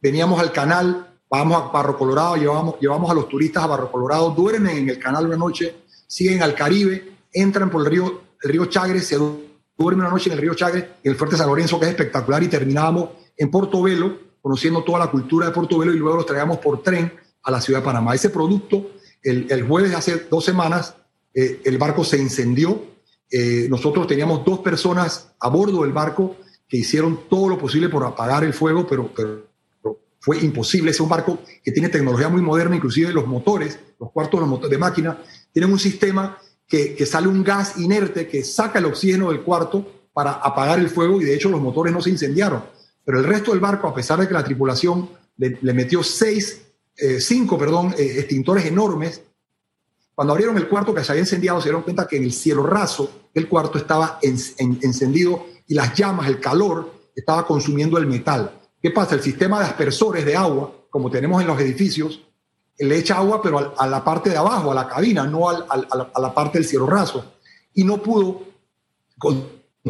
veníamos 0.00 0.40
al 0.40 0.52
canal, 0.52 1.08
vamos 1.28 1.56
a 1.56 1.68
Barro 1.68 1.98
Colorado, 1.98 2.36
llevamos, 2.36 2.76
llevamos 2.80 3.10
a 3.10 3.14
los 3.14 3.28
turistas 3.28 3.64
a 3.64 3.66
Barro 3.66 3.90
Colorado, 3.90 4.30
duermen 4.30 4.78
en 4.78 4.88
el 4.88 4.98
canal 4.98 5.26
una 5.26 5.36
noche, 5.36 5.74
siguen 6.06 6.42
al 6.42 6.54
Caribe, 6.54 7.12
entran 7.32 7.70
por 7.70 7.82
el 7.82 7.90
río, 7.90 8.20
el 8.42 8.50
río 8.50 8.66
Chagre, 8.66 9.00
se 9.00 9.16
duermen 9.16 10.06
una 10.06 10.10
noche 10.10 10.30
en 10.30 10.36
el 10.36 10.42
río 10.42 10.54
Chagre, 10.54 10.78
en 11.02 11.12
el 11.12 11.16
Fuerte 11.16 11.36
San 11.36 11.48
Lorenzo, 11.48 11.78
que 11.78 11.86
es 11.86 11.90
espectacular, 11.90 12.42
y 12.42 12.48
terminábamos 12.48 13.10
en 13.36 13.50
Portobelo, 13.50 14.18
conociendo 14.40 14.82
toda 14.82 15.00
la 15.00 15.10
cultura 15.10 15.46
de 15.46 15.52
Portobelo, 15.52 15.92
y 15.92 15.98
luego 15.98 16.16
los 16.16 16.26
traíamos 16.26 16.58
por 16.58 16.82
tren 16.82 17.12
a 17.42 17.50
la 17.50 17.60
ciudad 17.60 17.80
de 17.80 17.84
Panamá. 17.84 18.14
Ese 18.14 18.30
producto, 18.30 18.92
el, 19.22 19.46
el 19.50 19.66
jueves 19.66 19.94
hace 19.94 20.26
dos 20.30 20.44
semanas, 20.44 20.94
eh, 21.34 21.60
el 21.64 21.76
barco 21.76 22.02
se 22.02 22.18
incendió. 22.18 22.95
Eh, 23.30 23.66
nosotros 23.68 24.06
teníamos 24.06 24.44
dos 24.44 24.60
personas 24.60 25.32
a 25.40 25.48
bordo 25.48 25.82
del 25.82 25.92
barco 25.92 26.36
que 26.68 26.78
hicieron 26.78 27.28
todo 27.28 27.48
lo 27.48 27.58
posible 27.58 27.88
por 27.88 28.04
apagar 28.04 28.44
el 28.44 28.52
fuego, 28.52 28.86
pero, 28.86 29.12
pero 29.14 29.46
fue 30.20 30.38
imposible. 30.38 30.90
Es 30.90 31.00
un 31.00 31.08
barco 31.08 31.38
que 31.62 31.72
tiene 31.72 31.88
tecnología 31.88 32.28
muy 32.28 32.42
moderna, 32.42 32.76
inclusive 32.76 33.12
los 33.12 33.26
motores, 33.26 33.78
los 33.98 34.10
cuartos 34.10 34.70
de 34.70 34.78
máquina, 34.78 35.18
tienen 35.52 35.72
un 35.72 35.78
sistema 35.78 36.38
que, 36.66 36.94
que, 36.94 37.06
sale 37.06 37.28
un 37.28 37.44
gas 37.44 37.78
inerte 37.78 38.26
que 38.26 38.42
saca 38.42 38.80
el 38.80 38.86
oxígeno 38.86 39.30
del 39.30 39.42
cuarto 39.42 40.08
para 40.12 40.32
apagar 40.32 40.78
el 40.78 40.90
fuego 40.90 41.20
y 41.20 41.24
de 41.24 41.34
hecho 41.34 41.48
los 41.48 41.60
motores 41.60 41.92
no 41.92 42.02
se 42.02 42.10
incendiaron. 42.10 42.64
Pero 43.04 43.20
el 43.20 43.24
resto 43.24 43.52
del 43.52 43.60
barco, 43.60 43.86
a 43.86 43.94
pesar 43.94 44.18
de 44.18 44.26
que 44.26 44.34
la 44.34 44.42
tripulación 44.42 45.08
le, 45.36 45.72
metió 45.72 46.02
seis, 46.02 46.62
eh, 46.96 47.20
cinco 47.20 47.56
perdón, 47.58 47.94
eh, 47.96 48.16
extintores 48.18 48.64
enormes, 48.66 49.22
cuando 50.16 50.32
abrieron 50.32 50.56
el 50.56 50.66
cuarto 50.66 50.94
que 50.94 51.04
se 51.04 51.12
había 51.12 51.20
incendiado 51.20 51.60
se 51.60 51.66
dieron 51.66 51.82
cuenta 51.82 52.08
que 52.08 52.16
en 52.16 52.24
el 52.24 52.32
cielo 52.32 52.62
raso 52.62 53.28
del 53.34 53.48
cuarto 53.48 53.76
estaba 53.76 54.18
encendido 54.22 55.44
y 55.66 55.74
las 55.74 55.94
llamas, 55.94 56.26
el 56.28 56.40
calor, 56.40 56.90
estaba 57.14 57.46
consumiendo 57.46 57.98
el 57.98 58.06
metal. 58.06 58.50
¿Qué 58.80 58.90
pasa? 58.90 59.14
El 59.14 59.20
sistema 59.20 59.58
de 59.58 59.66
aspersores 59.66 60.24
de 60.24 60.34
agua, 60.34 60.72
como 60.88 61.10
tenemos 61.10 61.42
en 61.42 61.48
los 61.48 61.60
edificios, 61.60 62.22
le 62.78 62.96
echa 62.96 63.18
agua, 63.18 63.42
pero 63.42 63.74
a, 63.76 63.86
la 63.86 64.02
parte 64.02 64.30
de 64.30 64.38
abajo, 64.38 64.72
a 64.72 64.74
la 64.74 64.88
cabina, 64.88 65.26
no 65.26 65.50
a, 65.50 65.66
la, 66.18 66.34
parte 66.34 66.58
del 66.58 66.66
cielo 66.66 66.86
raso. 66.86 67.34
Y 67.74 67.84
no 67.84 68.02
pudo 68.02 68.42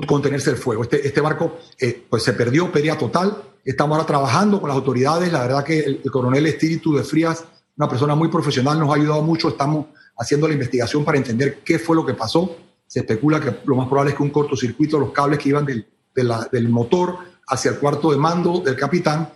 contenerse 0.08 0.50
el 0.50 0.56
fuego. 0.56 0.82
Este, 0.82 1.06
este 1.06 1.20
barco 1.20 1.56
eh, 1.78 2.04
pues 2.10 2.24
se 2.24 2.32
perdió, 2.32 2.72
pérdida 2.72 2.98
total. 2.98 3.44
Estamos 3.64 3.96
ahora 3.96 4.06
trabajando 4.08 4.60
con 4.60 4.70
las 4.70 4.76
autoridades. 4.76 5.30
La 5.30 5.42
verdad 5.42 5.62
que 5.62 5.78
el, 5.80 6.10
coronel 6.10 6.46
Espíritu 6.46 6.96
de 6.96 7.04
Frías, 7.04 7.44
una 7.76 7.88
persona 7.88 8.16
muy 8.16 8.28
profesional, 8.28 8.78
nos 8.78 8.90
ha 8.90 8.96
ayudado 8.96 9.22
mucho. 9.22 9.50
Estamos 9.50 9.86
haciendo 10.18 10.48
la 10.48 10.54
investigación 10.54 11.04
para 11.04 11.18
entender 11.18 11.58
qué 11.64 11.78
fue 11.78 11.96
lo 11.96 12.04
que 12.04 12.14
pasó. 12.14 12.56
Se 12.86 13.00
especula 13.00 13.40
que 13.40 13.54
lo 13.64 13.76
más 13.76 13.88
probable 13.88 14.12
es 14.12 14.16
que 14.16 14.22
un 14.22 14.30
cortocircuito, 14.30 14.98
los 14.98 15.12
cables 15.12 15.38
que 15.38 15.48
iban 15.48 15.64
del, 15.64 15.86
del 16.14 16.68
motor 16.68 17.18
hacia 17.48 17.72
el 17.72 17.78
cuarto 17.78 18.10
de 18.10 18.16
mando 18.16 18.60
del 18.60 18.76
capitán, 18.76 19.30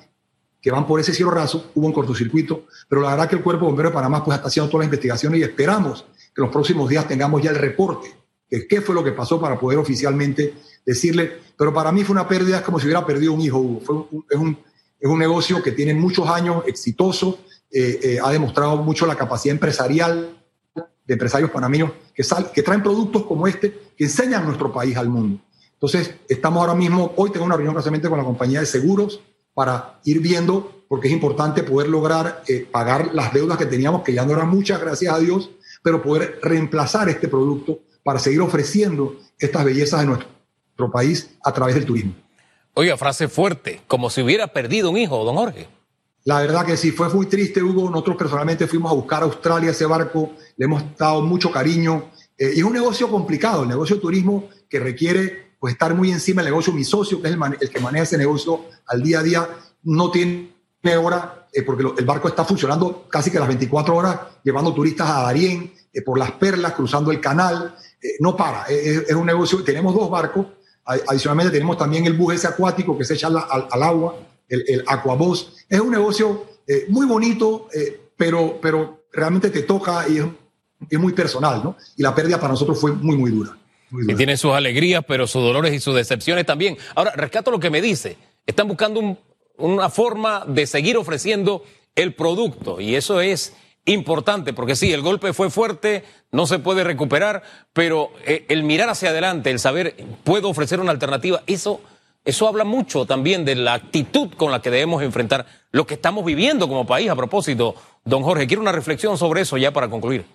que 0.61 0.71
van 0.71 0.87
por 0.87 1.01
ese 1.01 1.15
cielo 1.15 1.31
raso, 1.31 1.71
hubo 1.75 1.87
un 1.87 1.93
cortocircuito, 1.93 2.67
pero 2.89 3.01
la 3.01 3.11
verdad 3.11 3.29
que 3.29 3.37
el 3.37 3.43
Cuerpo 3.43 3.67
Bombero 3.67 3.89
de 3.89 3.95
Panamá 3.95 4.23
pues, 4.23 4.37
está 4.37 4.49
haciendo 4.49 4.71
todas 4.71 4.83
las 4.85 4.89
investigaciones 4.89 5.41
y 5.41 5.43
esperamos 5.43 6.05
que 6.17 6.41
en 6.41 6.45
los 6.45 6.51
próximos 6.51 6.89
días 6.89 7.09
tengamos 7.09 7.43
ya 7.43 7.51
el 7.51 7.57
reporte 7.57 8.15
de 8.51 8.67
qué 8.67 8.81
fue 8.81 8.95
lo 8.95 9.03
que 9.03 9.13
pasó 9.13 9.41
para 9.41 9.59
poder 9.59 9.79
oficialmente 9.79 10.55
decirle, 10.85 11.39
pero 11.57 11.73
para 11.73 11.93
mí 11.93 12.05
fue 12.05 12.15
una 12.15 12.29
pérdida, 12.29 12.59
es 12.59 12.63
como 12.63 12.79
si 12.79 12.87
hubiera 12.87 13.07
perdido 13.07 13.33
un 13.33 13.41
hijo, 13.41 13.81
Fue 13.85 13.95
es, 14.29 14.37
un, 14.37 14.59
es, 14.99 15.09
un, 15.09 15.19
negocio 15.19 15.63
que 15.63 15.73
tiene 15.73 15.95
muchos 15.95 16.29
años, 16.29 16.65
exitoso, 16.67 17.39
eh, 17.71 18.01
eh, 18.03 18.19
ha 18.23 18.31
demostrado 18.31 18.77
mucho 18.79 19.07
la 19.07 19.15
capacidad 19.15 19.55
empresarial 19.55 20.40
empresarios 21.15 21.51
panameños 21.51 21.93
que, 22.15 22.23
sal, 22.23 22.51
que 22.53 22.63
traen 22.63 22.83
productos 22.83 23.25
como 23.25 23.47
este, 23.47 23.73
que 23.97 24.05
enseñan 24.05 24.45
nuestro 24.45 24.73
país 24.73 24.97
al 24.97 25.09
mundo. 25.09 25.41
Entonces, 25.73 26.15
estamos 26.29 26.61
ahora 26.61 26.75
mismo, 26.75 27.13
hoy 27.17 27.31
tengo 27.31 27.47
una 27.47 27.57
reunión 27.57 27.75
precisamente 27.75 28.09
con 28.09 28.19
la 28.19 28.25
compañía 28.25 28.61
de 28.61 28.67
seguros 28.67 29.21
para 29.55 29.99
ir 30.05 30.21
viendo, 30.21 30.85
porque 30.89 31.09
es 31.09 31.15
importante 31.15 31.63
poder 31.63 31.89
lograr 31.89 32.43
eh, 32.47 32.67
pagar 32.71 33.15
las 33.15 33.33
deudas 33.33 33.57
que 33.57 33.67
teníamos, 33.67 34.03
que 34.03 34.13
ya 34.13 34.25
no 34.25 34.33
eran 34.33 34.49
muchas, 34.49 34.81
gracias 34.81 35.13
a 35.15 35.19
Dios, 35.19 35.51
pero 35.83 36.03
poder 36.03 36.39
reemplazar 36.43 37.09
este 37.09 37.29
producto 37.29 37.79
para 38.03 38.19
seguir 38.19 38.41
ofreciendo 38.41 39.17
estas 39.39 39.65
bellezas 39.65 40.01
de 40.01 40.07
nuestro 40.07 40.91
país 40.93 41.31
a 41.43 41.53
través 41.53 41.75
del 41.75 41.87
turismo. 41.87 42.15
Oiga, 42.75 42.97
frase 42.97 43.29
fuerte, 43.29 43.81
como 43.87 44.11
si 44.11 44.23
hubiera 44.23 44.49
perdido 44.49 44.91
un 44.91 44.97
hijo, 44.97 45.25
don 45.25 45.37
Jorge. 45.37 45.67
La 46.25 46.41
verdad 46.41 46.67
que 46.67 46.77
sí, 46.77 46.91
fue 46.91 47.09
muy 47.09 47.27
triste, 47.27 47.63
Hugo. 47.63 47.91
Nosotros 47.91 48.17
personalmente 48.17 48.67
fuimos 48.67 48.93
a 48.93 48.95
buscar 48.95 49.23
a 49.23 49.27
Australia 49.27 49.71
ese 49.71 49.87
barco, 49.87 50.33
le 50.57 50.65
hemos 50.65 50.83
dado 50.97 51.23
mucho 51.23 51.51
cariño. 51.51 52.11
Eh, 52.37 52.53
y 52.57 52.59
es 52.59 52.65
un 52.65 52.73
negocio 52.73 53.09
complicado, 53.09 53.63
el 53.63 53.69
negocio 53.69 53.97
de 53.97 54.03
turismo 54.03 54.49
que 54.69 54.79
requiere 54.79 55.51
pues 55.59 55.75
estar 55.75 55.95
muy 55.95 56.11
encima 56.11 56.43
del 56.43 56.51
negocio. 56.53 56.73
Mi 56.73 56.85
socio, 56.85 57.21
que 57.21 57.29
es 57.29 57.35
el, 57.35 57.71
que 57.71 57.81
maneja 57.81 58.05
ese 58.05 58.19
negocio 58.19 58.65
al 58.87 59.03
día 59.03 59.21
a 59.21 59.23
día, 59.23 59.49
no 59.83 60.11
tiene 60.11 60.51
hora, 60.99 61.47
eh, 61.53 61.63
porque 61.63 61.85
el 61.99 62.05
barco 62.05 62.29
está 62.29 62.45
funcionando 62.45 63.07
casi 63.09 63.31
que 63.31 63.39
las 63.39 63.49
24 63.49 63.95
horas, 63.95 64.19
llevando 64.43 64.73
turistas 64.73 65.09
a 65.09 65.23
Darién, 65.23 65.73
eh, 65.93 66.03
por 66.03 66.19
las 66.19 66.33
perlas, 66.33 66.73
cruzando 66.73 67.11
el 67.11 67.21
canal, 67.21 67.75
eh, 68.03 68.15
no 68.21 68.37
para, 68.37 68.65
es, 68.65 69.13
un 69.13 69.27
negocio, 69.27 69.63
tenemos 69.63 69.95
dos 69.95 70.09
barcos, 70.09 70.47
adicionalmente 70.85 71.53
tenemos 71.53 71.77
también 71.77 72.07
el 72.07 72.15
bus 72.15 72.35
ese 72.35 72.49
acuático 72.49 72.97
que 72.97 73.05
se 73.05 73.15
echa 73.15 73.27
al, 73.27 73.83
agua, 73.83 74.17
el, 74.51 74.65
el 74.67 74.85
es 75.69 75.81
un 75.81 75.91
negocio 75.91 76.47
muy 76.89 77.07
bonito, 77.07 77.69
pero, 78.17 78.59
pero 78.61 79.05
realmente 79.13 79.51
te 79.51 79.63
toca 79.63 80.07
y 80.09 80.19
es, 80.19 80.25
es 80.89 80.99
muy 80.99 81.13
personal, 81.13 81.63
¿no? 81.65 81.77
Y 81.97 82.03
la 82.03 82.15
pérdida 82.15 82.39
para 82.39 82.53
nosotros 82.53 82.79
fue 82.79 82.93
muy, 82.93 83.17
muy 83.17 83.31
dura. 83.31 83.57
Y 83.93 84.15
tiene 84.15 84.37
sus 84.37 84.53
alegrías, 84.53 85.05
pero 85.07 85.27
sus 85.27 85.43
dolores 85.43 85.75
y 85.75 85.81
sus 85.81 85.95
decepciones 85.95 86.47
también. 86.47 86.77
Ahora, 86.95 87.13
rescato 87.13 87.51
lo 87.51 87.59
que 87.59 87.71
me 87.71 87.81
dice. 87.81 88.17
Están 88.47 88.69
buscando 88.69 89.19
una 89.57 89.91
forma 89.91 90.45
de 90.47 90.67
seguir 90.67 90.97
ofreciendo 90.97 91.65
el 91.95 92.15
producto 92.15 92.81
y 92.81 92.95
eso 92.95 93.21
es 93.21 93.55
importante 93.85 94.53
porque 94.53 94.77
sí, 94.77 94.93
el 94.93 95.03
golpe 95.03 95.33
fue 95.33 95.51
fuerte, 95.51 96.05
no 96.31 96.47
se 96.47 96.59
puede 96.59 96.85
recuperar, 96.85 97.43
pero 97.73 98.13
eh, 98.27 98.45
el 98.49 98.63
mirar 98.63 98.89
hacia 98.89 99.11
adelante, 99.11 99.51
el 99.51 99.59
saber 99.59 99.97
puedo 100.25 100.49
ofrecer 100.49 100.81
una 100.81 100.93
alternativa, 100.93 101.43
eso, 101.47 101.81
eso 102.25 102.47
habla 102.47 102.65
mucho 102.65 103.07
también 103.07 103.45
de 103.45 103.55
la 103.55 103.75
actitud 103.75 104.31
con 104.37 104.51
la 104.51 104.61
que 104.61 104.71
debemos 104.71 105.03
enfrentar 105.03 105.47
lo 105.73 105.87
que 105.87 105.95
estamos 105.95 106.25
viviendo 106.25 106.69
como 106.69 106.87
país. 106.87 107.11
A 107.11 107.17
propósito, 107.17 107.75
don 108.05 108.23
Jorge, 108.23 108.47
quiero 108.47 108.63
una 108.63 108.73
reflexión 108.73 109.17
sobre 109.17 109.43
eso 109.43 109.57
ya 109.57 109.73
para 109.73 109.89
concluir. 109.89 110.27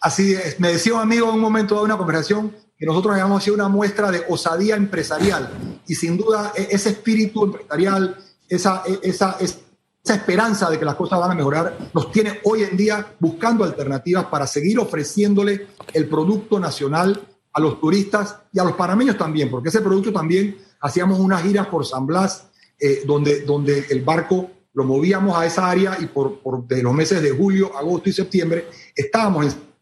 Así 0.00 0.34
es, 0.34 0.58
me 0.58 0.72
decía 0.72 0.94
un 0.94 1.00
amigo 1.00 1.28
en 1.28 1.36
un 1.36 1.40
momento 1.40 1.76
de 1.76 1.84
una 1.84 1.96
conversación 1.96 2.54
que 2.76 2.86
nosotros 2.86 3.12
habíamos 3.12 3.44
sido 3.44 3.54
una 3.54 3.68
muestra 3.68 4.10
de 4.10 4.24
osadía 4.28 4.74
empresarial 4.74 5.50
y 5.86 5.94
sin 5.94 6.16
duda 6.16 6.52
e, 6.56 6.68
ese 6.72 6.90
espíritu 6.90 7.44
empresarial, 7.44 8.16
esa, 8.48 8.82
e, 8.84 8.98
esa, 9.04 9.36
esa 9.38 10.14
esperanza 10.14 10.68
de 10.68 10.80
que 10.80 10.84
las 10.84 10.96
cosas 10.96 11.20
van 11.20 11.30
a 11.30 11.34
mejorar, 11.36 11.78
nos 11.94 12.10
tiene 12.10 12.40
hoy 12.42 12.64
en 12.64 12.76
día 12.76 13.14
buscando 13.20 13.62
alternativas 13.62 14.24
para 14.24 14.48
seguir 14.48 14.80
ofreciéndole 14.80 15.68
el 15.92 16.08
producto 16.08 16.58
nacional 16.58 17.22
a 17.52 17.60
los 17.60 17.80
turistas 17.80 18.38
y 18.52 18.58
a 18.58 18.64
los 18.64 18.72
panameños 18.72 19.16
también, 19.16 19.48
porque 19.50 19.68
ese 19.68 19.80
producto 19.80 20.12
también 20.12 20.56
hacíamos 20.82 21.18
unas 21.18 21.42
giras 21.42 21.68
por 21.68 21.86
San 21.86 22.06
Blas, 22.06 22.48
eh, 22.78 23.02
donde, 23.06 23.40
donde 23.40 23.86
el 23.88 24.02
barco 24.02 24.50
lo 24.74 24.84
movíamos 24.84 25.36
a 25.36 25.46
esa 25.46 25.70
área 25.70 25.96
y 26.00 26.06
por, 26.06 26.40
por 26.40 26.66
de 26.66 26.82
los 26.82 26.92
meses 26.92 27.22
de 27.22 27.30
julio, 27.30 27.76
agosto 27.76 28.10
y 28.10 28.12
septiembre 28.12 28.68
estábamos 28.94 29.46
en 29.46 29.72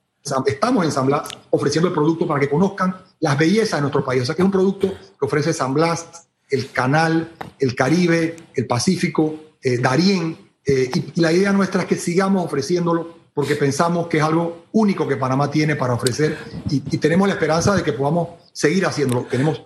estamos 0.47 0.85
en 0.85 0.93
San 0.93 1.07
Blas 1.07 1.29
ofreciendo 1.51 1.89
el 1.89 1.95
producto 1.95 2.27
para 2.27 2.41
que 2.41 2.49
conozcan 2.49 2.97
las 3.21 3.39
bellezas 3.39 3.79
de 3.79 3.83
nuestro 3.83 4.05
país. 4.05 4.23
O 4.23 4.27
sea 4.27 4.35
que 4.35 4.43
es 4.43 4.47
un 4.47 4.53
producto 4.53 4.89
que 4.89 5.27
ofrece 5.27 5.53
San 5.53 5.75
Blas, 5.75 6.29
el 6.49 6.71
Canal, 6.71 7.33
el 7.59 7.75
Caribe, 7.75 8.37
el 8.55 8.67
Pacífico, 8.67 9.35
eh, 9.63 9.79
Darién. 9.79 10.37
Eh, 10.65 10.91
y, 11.15 11.21
la 11.21 11.33
idea 11.33 11.53
nuestra 11.53 11.83
es 11.83 11.89
que 11.89 11.97
sigamos 11.97 12.45
ofreciéndolo 12.45 13.21
porque 13.33 13.57
pensamos 13.57 14.09
que 14.09 14.19
es 14.19 14.23
algo 14.23 14.65
único 14.73 15.09
que 15.09 15.17
Panamá 15.17 15.51
tiene 15.51 15.77
para 15.77 15.95
ofrecer 15.95 16.37
y, 16.69 16.77
y 16.77 16.99
tenemos 16.99 17.29
la 17.29 17.35
esperanza 17.35 17.75
de 17.75 17.83
que 17.83 17.93
podamos 17.93 18.29
seguir 18.53 18.85
haciéndolo. 18.85 19.27
Tenemos 19.31 19.63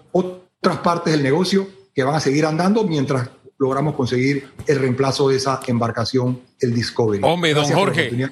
otras 0.65 0.79
partes 0.79 1.13
del 1.13 1.23
negocio 1.23 1.69
que 1.95 2.03
van 2.05 2.15
a 2.15 2.21
seguir 2.21 2.47
andando 2.47 2.85
mientras 2.85 3.29
logramos 3.59 3.95
conseguir 3.95 4.49
el 4.67 4.79
reemplazo 4.79 5.29
de 5.29 5.37
esa 5.37 5.61
embarcación, 5.67 6.41
el 6.59 6.75
Discovery. 6.75 7.23
Hombre, 7.23 7.53
don 7.53 7.71
Jorge. 7.71 8.31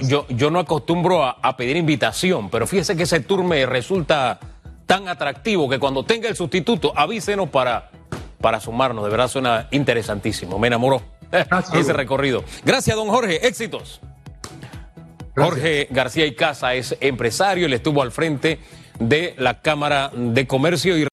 Yo, 0.00 0.26
yo, 0.28 0.50
no 0.50 0.58
acostumbro 0.58 1.22
a, 1.22 1.56
pedir 1.58 1.76
invitación, 1.76 2.48
pero 2.48 2.66
fíjese 2.66 2.96
que 2.96 3.02
ese 3.02 3.20
tour 3.20 3.44
me 3.44 3.66
resulta 3.66 4.40
tan 4.86 5.08
atractivo 5.08 5.68
que 5.68 5.78
cuando 5.78 6.04
tenga 6.04 6.26
el 6.30 6.36
sustituto, 6.36 6.94
avísenos 6.96 7.50
para, 7.50 7.90
para 8.40 8.58
sumarnos. 8.58 9.04
De 9.04 9.10
verdad 9.10 9.28
suena 9.28 9.68
interesantísimo. 9.72 10.58
Me 10.58 10.68
enamoró 10.68 11.02
ese 11.74 11.92
recorrido. 11.92 12.44
Gracias, 12.64 12.96
don 12.96 13.08
Jorge. 13.08 13.46
Éxitos. 13.46 14.00
Jorge 15.36 15.86
García 15.90 16.24
y 16.24 16.34
Casa 16.34 16.72
es 16.72 16.96
empresario, 17.00 17.66
él 17.66 17.74
estuvo 17.74 18.00
al 18.00 18.10
frente 18.10 18.58
de 18.98 19.34
la 19.38 19.60
Cámara 19.60 20.10
de 20.14 20.46
Comercio 20.46 20.96
y 20.96 21.04